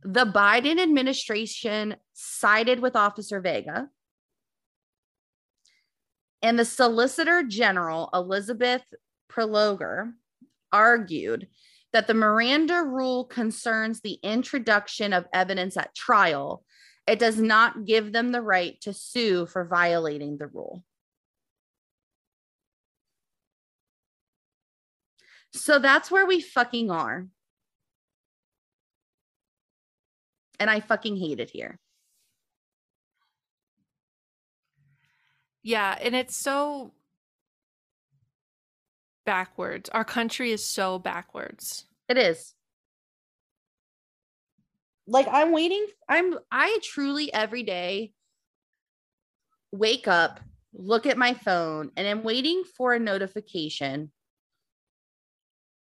The 0.05 0.27
biden 0.27 0.81
administration 0.81 1.97
sided 2.13 2.81
with 2.81 2.97
officer 2.97 3.41
vega. 3.41 3.89
And 6.45 6.59
the 6.59 6.65
solicitor 6.65 7.45
general 7.45 8.11
elizabeth 8.13 8.83
prelogar 9.31 10.13
argued 10.73 11.47
that 11.93 12.07
the 12.07 12.15
Miranda 12.15 12.83
rule 12.83 13.25
concerns 13.25 14.01
the 14.01 14.19
introduction 14.23 15.13
of 15.13 15.27
evidence 15.33 15.77
at 15.77 15.95
trial. 15.95 16.65
It 17.07 17.19
does 17.19 17.39
not 17.39 17.85
give 17.85 18.13
them 18.13 18.33
the 18.33 18.41
right 18.41 18.81
to 18.83 18.93
sue 18.93 19.47
for 19.47 19.65
violating 19.65 20.39
the 20.39 20.47
rule. 20.47 20.85
So 25.53 25.79
that's 25.79 26.11
where 26.11 26.27
we 26.27 26.41
fucking 26.41 26.91
are. 26.91 27.27
And 30.59 30.71
I 30.71 30.81
fucking 30.81 31.17
hate 31.17 31.41
it 31.41 31.51
here. 31.51 31.79
Yeah, 35.63 35.97
and 36.01 36.15
it's 36.15 36.37
so 36.37 36.95
backwards. 39.25 39.91
Our 39.91 40.05
country 40.05 40.53
is 40.53 40.65
so 40.65 40.99
backwards. 40.99 41.85
It 42.09 42.19
is. 42.19 42.55
Like 45.07 45.27
I'm 45.31 45.53
waiting. 45.53 45.87
I'm 46.09 46.39
I 46.51 46.79
truly 46.83 47.33
every 47.33 47.63
day 47.63 48.13
wake 49.73 50.07
up, 50.07 50.41
look 50.75 51.07
at 51.07 51.19
my 51.19 51.35
phone, 51.35 51.91
and 51.97 52.07
I'm 52.07 52.23
waiting 52.23 52.63
for 52.77 52.93
a 52.93 52.99
notification 52.99 54.13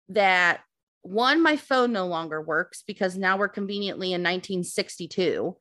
that 0.10 0.62
one, 1.02 1.42
my 1.42 1.56
phone 1.56 1.92
no 1.92 2.08
longer 2.08 2.42
works 2.42 2.84
because 2.86 3.18
now 3.18 3.38
we're 3.38 3.48
conveniently 3.48 4.08
in 4.08 4.22
1962 4.22 5.56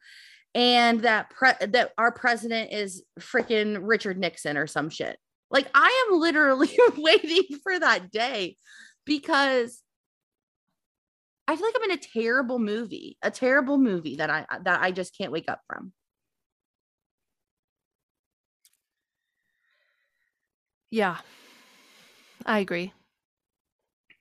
and 0.55 1.03
that 1.03 1.31
pre- 1.31 1.67
that 1.67 1.93
our 1.97 2.11
president 2.11 2.73
is 2.73 3.05
freaking 3.21 3.79
Richard 3.83 4.19
Nixon 4.19 4.57
or 4.57 4.67
some 4.67 4.91
shit. 4.91 5.19
Like 5.51 5.69
I 5.75 6.07
am 6.09 6.19
literally 6.19 6.77
waiting 6.97 7.59
for 7.63 7.79
that 7.79 8.11
day 8.11 8.57
because 9.05 9.83
I 11.47 11.57
feel 11.57 11.67
like 11.67 11.75
I'm 11.77 11.91
in 11.91 11.99
a 11.99 12.03
terrible 12.03 12.59
movie, 12.59 13.17
a 13.23 13.31
terrible 13.31 13.79
movie 13.79 14.17
that 14.17 14.29
I 14.29 14.47
that 14.65 14.83
I 14.83 14.93
just 14.93 15.17
can't 15.17 15.33
wake 15.33 15.49
up 15.49 15.63
from. 15.67 15.93
Yeah. 20.91 21.19
I 22.47 22.59
agree. 22.61 22.93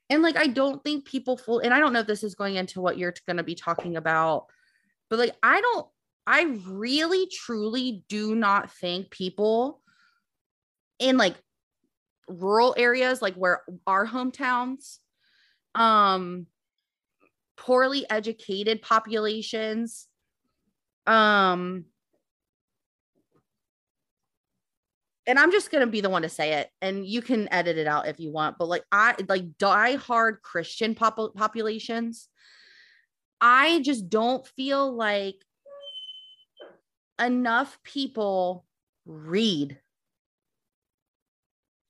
And 0.09 0.23
like 0.23 0.37
I 0.37 0.47
don't 0.47 0.81
think 0.83 1.05
people 1.05 1.37
full 1.37 1.59
and 1.59 1.73
I 1.73 1.79
don't 1.79 1.91
know 1.91 1.99
if 1.99 2.07
this 2.07 2.23
is 2.23 2.35
going 2.35 2.55
into 2.55 2.79
what 2.79 2.97
you're 2.97 3.13
going 3.25 3.37
to 3.37 3.43
be 3.43 3.55
talking 3.55 3.97
about, 3.97 4.45
but 5.09 5.19
like 5.19 5.35
I 5.43 5.59
don't 5.59 5.87
I 6.25 6.43
really 6.67 7.27
truly 7.27 8.03
do 8.07 8.35
not 8.35 8.71
think 8.71 9.11
people 9.11 9.81
in 10.99 11.17
like 11.17 11.35
rural 12.27 12.75
areas 12.77 13.21
like 13.21 13.35
where 13.35 13.61
our 13.85 14.05
hometowns 14.05 14.97
um 15.75 16.45
poorly 17.55 18.05
educated 18.09 18.81
populations 18.81 20.07
um 21.05 21.85
and 25.27 25.37
I'm 25.37 25.51
just 25.51 25.69
gonna 25.69 25.87
be 25.87 25.99
the 26.01 26.09
one 26.09 26.21
to 26.21 26.29
say 26.29 26.53
it, 26.53 26.69
and 26.81 27.05
you 27.05 27.21
can 27.21 27.51
edit 27.51 27.77
it 27.77 27.85
out 27.85 28.07
if 28.07 28.17
you 28.19 28.31
want. 28.31 28.57
But 28.57 28.69
like 28.69 28.83
I 28.91 29.13
like 29.27 29.57
die 29.57 29.95
hard 29.95 30.41
Christian 30.41 30.95
pop- 30.95 31.35
populations, 31.35 32.29
I 33.41 33.81
just 33.81 34.09
don't 34.09 34.47
feel 34.47 34.91
like 34.91 35.35
enough 37.19 37.77
people 37.83 38.65
read 39.05 39.77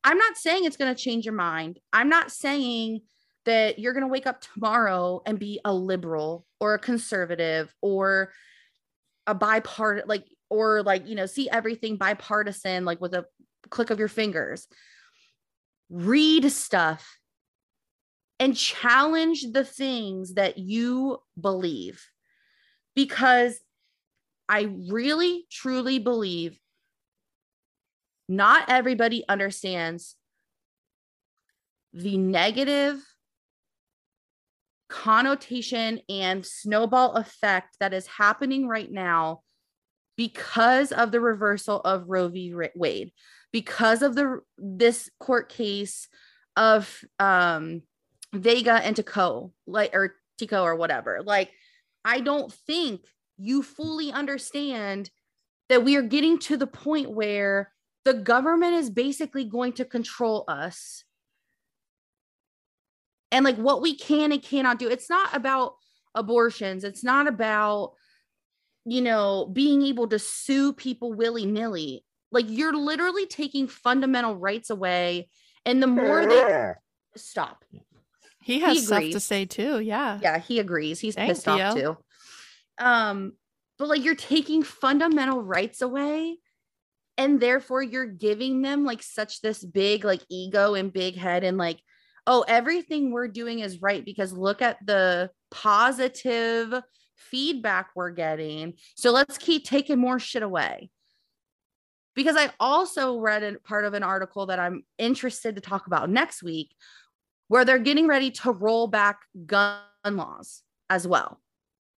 I'm 0.08 0.18
not 0.18 0.38
saying 0.38 0.64
it's 0.64 0.78
going 0.78 0.96
to 0.96 1.02
change 1.02 1.26
your 1.26 1.34
mind. 1.34 1.80
I'm 1.92 2.08
not 2.08 2.32
saying 2.32 3.02
that 3.44 3.78
you're 3.78 3.92
going 3.92 4.06
to 4.06 4.12
wake 4.12 4.26
up 4.26 4.40
tomorrow 4.40 5.22
and 5.26 5.38
be 5.38 5.60
a 5.66 5.74
liberal 5.74 6.46
or 6.62 6.76
a 6.76 6.80
conservative 6.80 7.76
or 7.82 8.32
a 9.28 9.36
bipartisan, 9.36 10.08
like, 10.08 10.24
or 10.50 10.82
like, 10.82 11.10
you 11.10 11.16
know, 11.16 11.26
see 11.26 11.50
everything 11.50 11.98
bipartisan, 11.98 12.86
like 12.86 13.02
with 13.02 13.14
a 13.16 13.26
click 13.70 13.90
of 13.90 14.00
your 14.00 14.08
fingers. 14.08 14.70
Read 15.90 16.50
stuff 16.54 17.18
and 18.40 18.56
challenge 18.56 19.44
the 19.52 19.66
things 19.66 20.36
that 20.36 20.58
you 20.58 21.18
believe 21.38 22.02
because 22.96 23.60
I 24.48 24.70
really, 24.90 25.48
truly 25.52 26.00
believe 26.00 26.58
not 28.28 28.70
everybody 28.70 29.24
understands 29.28 30.16
the 31.94 32.18
negative 32.18 33.04
connotation 34.90 36.00
and 36.10 36.46
snowball 36.46 37.14
effect 37.14 37.78
that 37.80 37.94
is 37.94 38.08
happening 38.08 38.68
right 38.68 38.92
now 38.92 39.42
because 40.16 40.92
of 40.92 41.12
the 41.12 41.22
reversal 41.22 41.80
of 41.82 42.06
Roe 42.08 42.28
v. 42.28 42.54
Wade, 42.76 43.12
because 43.52 44.02
of 44.02 44.16
the 44.16 44.40
this 44.58 45.10
court 45.20 45.50
case 45.50 46.08
of 46.56 47.04
um, 47.20 47.84
Vega 48.34 48.74
and 48.74 48.96
Tekoh, 48.96 49.52
like 49.68 49.94
or 49.94 50.16
Tekoh 50.40 50.64
or 50.64 50.76
whatever. 50.76 51.22
Like, 51.24 51.52
I 52.04 52.20
don't 52.20 52.52
think 52.52 53.02
you 53.38 53.62
fully 53.62 54.12
understand 54.12 55.12
that 55.70 55.84
we 55.84 55.96
are 55.96 56.02
getting 56.02 56.40
to 56.40 56.58
the 56.58 56.68
point 56.68 57.12
where 57.12 57.72
the 58.08 58.14
government 58.14 58.74
is 58.74 58.90
basically 58.90 59.44
going 59.44 59.74
to 59.74 59.84
control 59.84 60.46
us 60.48 61.04
and 63.34 63.44
like 63.44 63.58
what 63.58 63.82
we 63.82 63.98
can 63.98 64.32
and 64.32 64.42
cannot 64.42 64.80
do. 64.80 64.88
It's 64.88 65.10
not 65.10 65.36
about 65.36 65.74
abortions. 66.16 66.86
It's 66.86 67.04
not 67.04 67.28
about, 67.28 67.96
you 68.86 69.02
know, 69.02 69.50
being 69.52 69.82
able 69.82 70.08
to 70.08 70.20
sue 70.20 70.72
people 70.72 71.12
willy 71.12 71.46
nilly. 71.46 72.06
Like 72.32 72.46
you're 72.48 72.74
literally 72.74 73.26
taking 73.26 73.68
fundamental 73.68 74.38
rights 74.38 74.70
away. 74.70 75.28
And 75.66 75.84
the 75.84 75.88
more 75.88 76.26
they 76.26 76.76
stop, 77.18 77.66
he 78.42 78.62
has 78.62 78.78
he 78.78 78.84
stuff 78.86 79.04
to 79.12 79.20
say 79.20 79.44
too. 79.44 79.82
Yeah. 79.82 80.18
Yeah. 80.24 80.40
He 80.40 80.60
agrees. 80.60 81.02
He's 81.02 81.16
Thank 81.16 81.28
pissed 81.28 81.46
you. 81.46 81.52
off 81.52 81.76
too. 81.76 81.98
Um, 82.80 83.34
but 83.78 83.90
like 83.90 84.06
you're 84.06 84.16
taking 84.16 84.64
fundamental 84.64 85.42
rights 85.44 85.82
away 85.82 86.38
and 87.18 87.40
therefore 87.40 87.82
you're 87.82 88.06
giving 88.06 88.62
them 88.62 88.86
like 88.86 89.02
such 89.02 89.42
this 89.42 89.64
big 89.64 90.06
like 90.06 90.22
ego 90.30 90.76
and 90.76 90.94
big 90.94 91.16
head 91.16 91.44
and 91.44 91.58
like 91.58 91.80
oh 92.28 92.46
everything 92.48 93.12
we're 93.12 93.28
doing 93.28 93.60
is 93.60 93.82
right 93.82 94.06
because 94.06 94.34
look 94.34 94.62
at 94.62 94.78
the 94.86 95.30
positive 95.50 96.74
feedback 97.18 97.90
we're 97.96 98.12
getting. 98.12 98.74
So 98.96 99.12
let's 99.12 99.38
keep 99.38 99.66
taking 99.66 100.00
more 100.00 100.20
shit 100.20 100.44
away. 100.44 100.90
Because 102.16 102.36
i 102.36 102.50
also 102.60 103.20
read 103.20 103.44
a 103.44 103.60
part 103.60 103.86
of 103.86 103.94
an 103.94 104.02
article 104.02 104.48
that 104.48 104.58
i'm 104.60 104.84
interested 104.98 105.56
to 105.56 105.62
talk 105.62 105.86
about 105.86 106.10
next 106.10 106.42
week 106.42 106.74
where 107.48 107.64
they're 107.64 107.78
getting 107.78 108.08
ready 108.08 108.32
to 108.32 108.52
roll 108.52 108.88
back 108.88 109.20
gun 109.46 109.82
laws 110.06 110.64
as 110.90 111.08
well. 111.08 111.40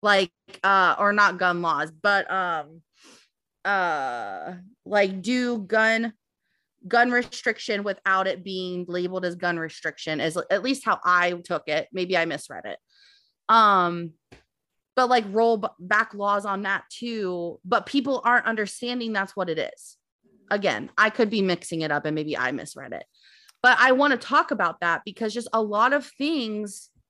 Like 0.03 0.33
uh 0.65 0.97
or 0.99 1.13
not 1.13 1.39
gun 1.39 1.63
laws 1.63 1.91
but 1.91 2.31
um 2.31 2.83
uh 3.69 4.55
like 4.87 5.21
do 5.21 5.59
gun 5.59 6.15
gun 6.87 7.11
restriction 7.11 7.83
without 7.85 8.27
it 8.27 8.43
being 8.43 8.87
labeled 8.89 9.27
as 9.27 9.35
gun 9.35 9.59
restriction 9.59 10.21
is 10.21 10.39
at 10.51 10.63
least 10.63 10.87
how 10.87 10.99
I 11.05 11.33
took 11.33 11.69
it. 11.69 11.87
Maybe 11.93 12.17
I 12.17 12.25
misread 12.25 12.65
it. 12.65 12.79
Um 13.49 14.13
but 14.97 15.11
like 15.11 15.25
roll 15.29 15.69
back 15.79 16.15
laws 16.15 16.47
on 16.47 16.63
that 16.63 16.85
too, 16.91 17.61
but 17.65 17.85
people 17.85 18.23
aren't 18.25 18.47
understanding 18.47 19.13
that's 19.13 19.37
what 19.37 19.51
it 19.51 19.59
is. 19.59 19.97
Again, 20.51 20.91
I 20.97 21.11
could 21.11 21.29
be 21.29 21.43
mixing 21.43 21.83
it 21.83 21.93
up 21.93 22.07
and 22.07 22.15
maybe 22.15 22.39
I 22.39 22.53
misread 22.53 22.93
it. 22.93 23.05
But 23.63 23.77
I 23.79 23.93
want 23.93 24.13
to 24.13 24.27
talk 24.27 24.51
about 24.51 24.81
that 24.81 25.03
because 25.05 25.35
just 25.35 25.49
a 25.53 25.61
lot 25.61 25.93
of 25.93 26.07
things 26.07 26.89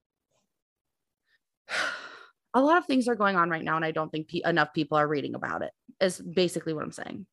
a 2.55 2.61
lot 2.61 2.78
of 2.78 2.86
things 2.86 3.09
are 3.09 3.14
going 3.14 3.36
on 3.36 3.51
right 3.51 3.64
now, 3.64 3.76
and 3.76 3.84
I 3.84 3.90
don't 3.90 4.11
think 4.11 4.28
pe- 4.28 4.40
enough 4.44 4.72
people 4.72 4.99
are 4.99 5.07
reading 5.07 5.34
about 5.34 5.62
it. 5.62 5.72
Is 6.01 6.20
basically 6.20 6.72
what 6.72 6.84
I'm 6.84 6.92
saying. 6.92 7.26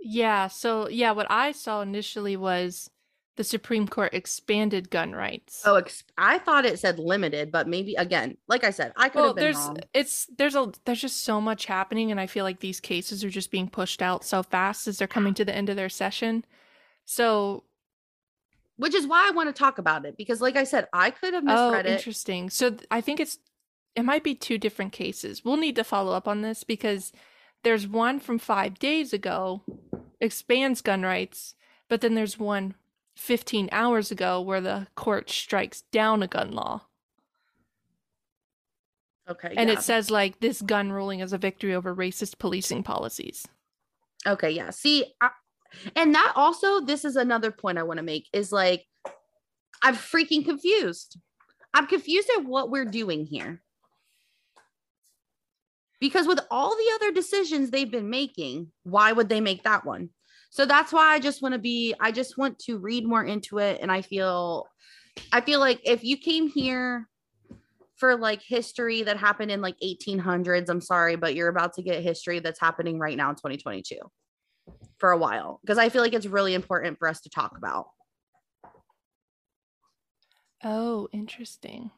Yeah. 0.00 0.48
So, 0.48 0.88
yeah, 0.88 1.12
what 1.12 1.26
I 1.30 1.52
saw 1.52 1.82
initially 1.82 2.36
was 2.36 2.90
the 3.36 3.44
Supreme 3.44 3.86
Court 3.86 4.12
expanded 4.12 4.90
gun 4.90 5.12
rights. 5.12 5.62
Oh, 5.64 5.76
ex- 5.76 6.04
I 6.18 6.38
thought 6.38 6.66
it 6.66 6.78
said 6.78 6.98
limited, 6.98 7.52
but 7.52 7.68
maybe 7.68 7.94
again, 7.94 8.36
like 8.48 8.64
I 8.64 8.70
said, 8.70 8.92
I 8.96 9.08
could 9.08 9.18
well, 9.18 9.26
have 9.28 9.36
been 9.36 9.44
there's 9.44 9.56
wrong. 9.56 9.78
it's 9.94 10.26
there's 10.36 10.54
a 10.54 10.72
there's 10.84 11.00
just 11.00 11.22
so 11.22 11.40
much 11.40 11.66
happening, 11.66 12.10
and 12.10 12.20
I 12.20 12.26
feel 12.26 12.44
like 12.44 12.60
these 12.60 12.80
cases 12.80 13.24
are 13.24 13.30
just 13.30 13.50
being 13.50 13.68
pushed 13.68 14.02
out 14.02 14.24
so 14.24 14.42
fast 14.42 14.88
as 14.88 14.98
they're 14.98 15.08
coming 15.08 15.34
to 15.40 15.44
the 15.44 15.54
end 15.54 15.68
of 15.68 15.76
their 15.76 15.88
session. 15.88 16.44
So, 17.04 17.64
Which 18.80 18.94
is 18.94 19.06
why 19.06 19.28
I 19.28 19.32
want 19.32 19.48
to 19.48 19.52
talk 19.52 19.76
about 19.76 20.06
it 20.06 20.16
because, 20.16 20.40
like 20.40 20.56
I 20.56 20.64
said, 20.64 20.88
I 20.92 21.10
could 21.10 21.34
have 21.34 21.44
oh, 21.46 21.70
misread 21.70 21.84
it. 21.86 21.92
interesting. 21.92 22.48
So 22.48 22.70
th- 22.70 22.86
I 22.90 23.02
think 23.02 23.20
it's 23.20 23.38
it 23.94 24.04
might 24.04 24.24
be 24.24 24.34
two 24.34 24.56
different 24.56 24.92
cases. 24.92 25.44
We'll 25.44 25.58
need 25.58 25.76
to 25.76 25.84
follow 25.84 26.12
up 26.12 26.26
on 26.26 26.40
this 26.40 26.64
because 26.64 27.12
there's 27.62 27.86
one 27.86 28.20
from 28.20 28.38
five 28.38 28.78
days 28.78 29.12
ago 29.12 29.62
expands 30.18 30.80
gun 30.80 31.02
rights, 31.02 31.54
but 31.88 32.00
then 32.00 32.14
there's 32.14 32.38
one 32.38 32.74
15 33.16 33.68
hours 33.70 34.10
ago 34.10 34.40
where 34.40 34.62
the 34.62 34.86
court 34.94 35.28
strikes 35.28 35.82
down 35.92 36.22
a 36.22 36.26
gun 36.26 36.52
law. 36.52 36.86
Okay, 39.28 39.52
And 39.56 39.68
yeah. 39.68 39.76
it 39.76 39.82
says 39.82 40.10
like 40.10 40.40
this 40.40 40.62
gun 40.62 40.90
ruling 40.90 41.20
is 41.20 41.34
a 41.34 41.38
victory 41.38 41.74
over 41.74 41.94
racist 41.94 42.38
policing 42.38 42.82
policies. 42.82 43.46
Okay, 44.26 44.50
yeah. 44.50 44.70
See, 44.70 45.12
I, 45.20 45.30
and 45.96 46.14
that 46.14 46.32
also, 46.36 46.80
this 46.80 47.04
is 47.04 47.16
another 47.16 47.50
point 47.50 47.78
I 47.78 47.82
want 47.82 47.98
to 47.98 48.04
make 48.04 48.28
is 48.32 48.52
like, 48.52 48.86
I'm 49.82 49.94
freaking 49.94 50.44
confused. 50.44 51.18
I'm 51.72 51.86
confused 51.86 52.30
at 52.36 52.44
what 52.44 52.70
we're 52.70 52.84
doing 52.84 53.26
here. 53.26 53.62
Because 56.00 56.26
with 56.26 56.40
all 56.50 56.70
the 56.70 56.92
other 56.94 57.12
decisions 57.12 57.70
they've 57.70 57.90
been 57.90 58.10
making, 58.10 58.68
why 58.84 59.12
would 59.12 59.28
they 59.28 59.40
make 59.40 59.64
that 59.64 59.84
one? 59.84 60.10
So 60.50 60.66
that's 60.66 60.92
why 60.92 61.12
I 61.14 61.20
just 61.20 61.42
want 61.42 61.52
to 61.52 61.60
be, 61.60 61.94
I 62.00 62.10
just 62.10 62.36
want 62.36 62.58
to 62.60 62.78
read 62.78 63.06
more 63.06 63.22
into 63.22 63.58
it. 63.58 63.78
And 63.80 63.92
I 63.92 64.02
feel, 64.02 64.66
I 65.32 65.40
feel 65.40 65.60
like 65.60 65.80
if 65.84 66.02
you 66.02 66.16
came 66.16 66.48
here 66.48 67.08
for 67.96 68.16
like 68.16 68.40
history 68.42 69.02
that 69.02 69.18
happened 69.18 69.50
in 69.50 69.60
like 69.60 69.76
1800s, 69.84 70.70
I'm 70.70 70.80
sorry, 70.80 71.16
but 71.16 71.34
you're 71.34 71.48
about 71.48 71.74
to 71.74 71.82
get 71.82 72.02
history 72.02 72.40
that's 72.40 72.58
happening 72.58 72.98
right 72.98 73.16
now 73.16 73.28
in 73.30 73.36
2022 73.36 73.96
for 75.00 75.10
a 75.10 75.18
while 75.18 75.58
because 75.62 75.78
I 75.78 75.88
feel 75.88 76.02
like 76.02 76.12
it's 76.12 76.26
really 76.26 76.54
important 76.54 76.98
for 76.98 77.08
us 77.08 77.20
to 77.22 77.30
talk 77.30 77.56
about. 77.56 77.88
Oh, 80.62 81.08
interesting. 81.12 81.90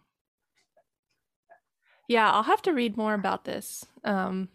Yeah, 2.08 2.30
I'll 2.30 2.44
have 2.44 2.62
to 2.62 2.72
read 2.72 2.96
more 2.96 3.14
about 3.14 3.44
this. 3.44 3.84
Um, 4.04 4.48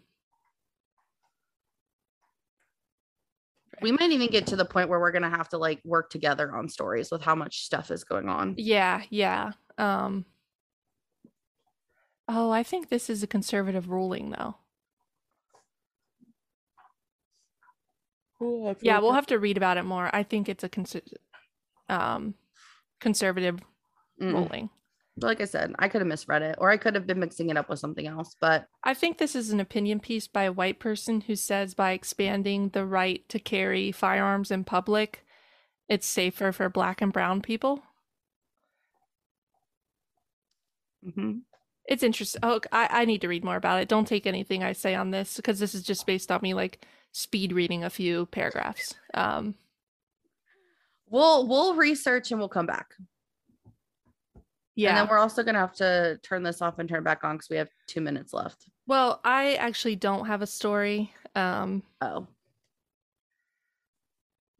We 3.80 3.92
might 3.92 4.10
even 4.10 4.28
get 4.28 4.46
to 4.48 4.56
the 4.56 4.64
point 4.64 4.88
where 4.88 4.98
we're 4.98 5.12
going 5.12 5.22
to 5.22 5.30
have 5.30 5.48
to 5.50 5.58
like 5.58 5.80
work 5.84 6.10
together 6.10 6.54
on 6.54 6.68
stories 6.68 7.10
with 7.10 7.22
how 7.22 7.34
much 7.34 7.64
stuff 7.64 7.90
is 7.90 8.04
going 8.04 8.28
on. 8.28 8.54
yeah, 8.56 9.02
yeah. 9.10 9.52
Um, 9.76 10.24
oh, 12.26 12.50
I 12.50 12.62
think 12.62 12.88
this 12.88 13.08
is 13.08 13.22
a 13.22 13.28
conservative 13.28 13.88
ruling, 13.88 14.30
though. 14.30 14.56
Yeah, 18.80 18.98
we'll 19.00 19.12
have 19.14 19.26
to 19.26 19.38
read 19.38 19.56
about 19.56 19.76
it 19.78 19.84
more. 19.84 20.10
I 20.14 20.22
think 20.22 20.48
it's 20.48 20.64
a 20.64 20.68
cons- 20.68 20.96
um, 21.88 22.34
conservative 23.00 23.60
Mm. 24.20 24.32
ruling. 24.32 24.70
Like 25.20 25.40
I 25.40 25.44
said, 25.46 25.74
I 25.78 25.88
could 25.88 26.00
have 26.00 26.08
misread 26.08 26.42
it 26.42 26.56
or 26.58 26.70
I 26.70 26.76
could 26.76 26.94
have 26.94 27.06
been 27.06 27.18
mixing 27.20 27.50
it 27.50 27.56
up 27.56 27.68
with 27.68 27.78
something 27.80 28.06
else, 28.06 28.36
but 28.40 28.66
I 28.84 28.94
think 28.94 29.18
this 29.18 29.34
is 29.34 29.50
an 29.50 29.58
opinion 29.60 29.98
piece 30.00 30.28
by 30.28 30.44
a 30.44 30.52
white 30.52 30.78
person 30.78 31.20
who 31.22 31.34
says 31.36 31.74
by 31.74 31.92
expanding 31.92 32.68
the 32.70 32.84
right 32.86 33.28
to 33.28 33.38
carry 33.40 33.90
firearms 33.92 34.50
in 34.52 34.62
public, 34.64 35.24
it's 35.88 36.06
safer 36.06 36.52
for 36.52 36.68
black 36.68 37.00
and 37.00 37.12
brown 37.12 37.42
people. 37.42 37.82
mhm. 41.04 41.42
It's 41.86 42.02
interesting. 42.02 42.40
Oh, 42.42 42.60
I, 42.70 42.88
I 42.90 43.04
need 43.06 43.22
to 43.22 43.28
read 43.28 43.44
more 43.44 43.56
about 43.56 43.80
it. 43.80 43.88
Don't 43.88 44.06
take 44.06 44.26
anything 44.26 44.62
I 44.62 44.72
say 44.72 44.94
on 44.94 45.10
this 45.10 45.36
because 45.36 45.58
this 45.58 45.74
is 45.74 45.82
just 45.82 46.06
based 46.06 46.30
on 46.30 46.40
me 46.42 46.52
like 46.54 46.84
speed 47.18 47.52
reading 47.52 47.82
a 47.82 47.90
few 47.90 48.26
paragraphs. 48.26 48.94
Um, 49.12 49.56
we'll 51.10 51.46
we'll 51.48 51.74
research 51.74 52.30
and 52.30 52.38
we'll 52.38 52.48
come 52.48 52.66
back. 52.66 52.94
Yeah. 54.76 54.90
And 54.90 54.98
then 54.98 55.08
we're 55.08 55.18
also 55.18 55.42
going 55.42 55.54
to 55.54 55.60
have 55.60 55.74
to 55.74 56.20
turn 56.22 56.44
this 56.44 56.62
off 56.62 56.78
and 56.78 56.88
turn 56.88 57.00
it 57.00 57.04
back 57.04 57.24
on 57.24 57.34
because 57.34 57.50
we 57.50 57.56
have 57.56 57.68
two 57.88 58.00
minutes 58.00 58.32
left. 58.32 58.66
Well, 58.86 59.20
I 59.24 59.54
actually 59.54 59.96
don't 59.96 60.26
have 60.26 60.40
a 60.40 60.46
story. 60.46 61.12
Um, 61.34 61.82
Oh. 62.00 62.28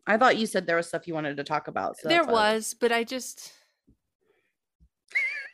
I 0.08 0.16
thought 0.16 0.38
you 0.38 0.46
said 0.46 0.66
there 0.66 0.74
was 0.74 0.88
stuff 0.88 1.06
you 1.06 1.14
wanted 1.14 1.36
to 1.36 1.44
talk 1.44 1.68
about. 1.68 1.98
So 1.98 2.08
there 2.08 2.24
was, 2.24 2.74
but 2.74 2.90
I 2.90 3.04
just, 3.04 3.52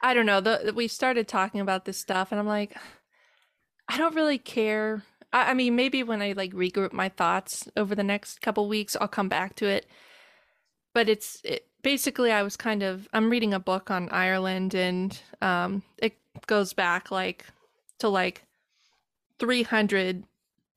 I 0.01 0.15
don't 0.15 0.27
know. 0.27 0.41
The, 0.41 0.73
we 0.75 0.89
started 0.89 1.29
talking 1.29 1.61
about 1.61 1.85
this 1.85 1.99
stuff, 1.99 2.31
and 2.31 2.39
I'm 2.39 2.47
like, 2.47 2.75
I 3.89 3.99
don't 3.99 4.15
really 4.15 4.39
care. 4.39 5.03
I, 5.35 5.51
I 5.51 5.55
mean, 5.55 5.76
maybe 5.76 6.03
when 6.03 6.22
I 6.22 6.32
like 6.32 6.53
regroup 6.53 6.95
my 6.95 7.11
thoughts 7.11 7.68
over 7.76 7.95
the 7.95 8.05
next 8.05 8.41
couple 8.41 8.66
weeks, 8.68 8.97
I'll 8.99 9.09
come 9.09 9.28
back 9.28 9.57
to 9.57 9.66
it. 9.66 9.87
But 10.95 11.09
it's 11.11 11.43
it, 11.45 11.66
basically, 11.82 12.32
I 12.32 12.43
was 12.43 12.57
kind 12.57 12.82
of 12.82 13.09
I'm 13.12 13.28
reading 13.28 13.53
a 13.53 13.61
book 13.61 13.91
on 13.91 14.09
Ireland, 14.11 14.74
and 14.74 15.18
um, 15.43 15.82
it 15.99 16.16
goes 16.47 16.72
back 16.72 17.11
like 17.11 17.45
to 17.99 18.09
like 18.09 18.45
300 19.39 20.24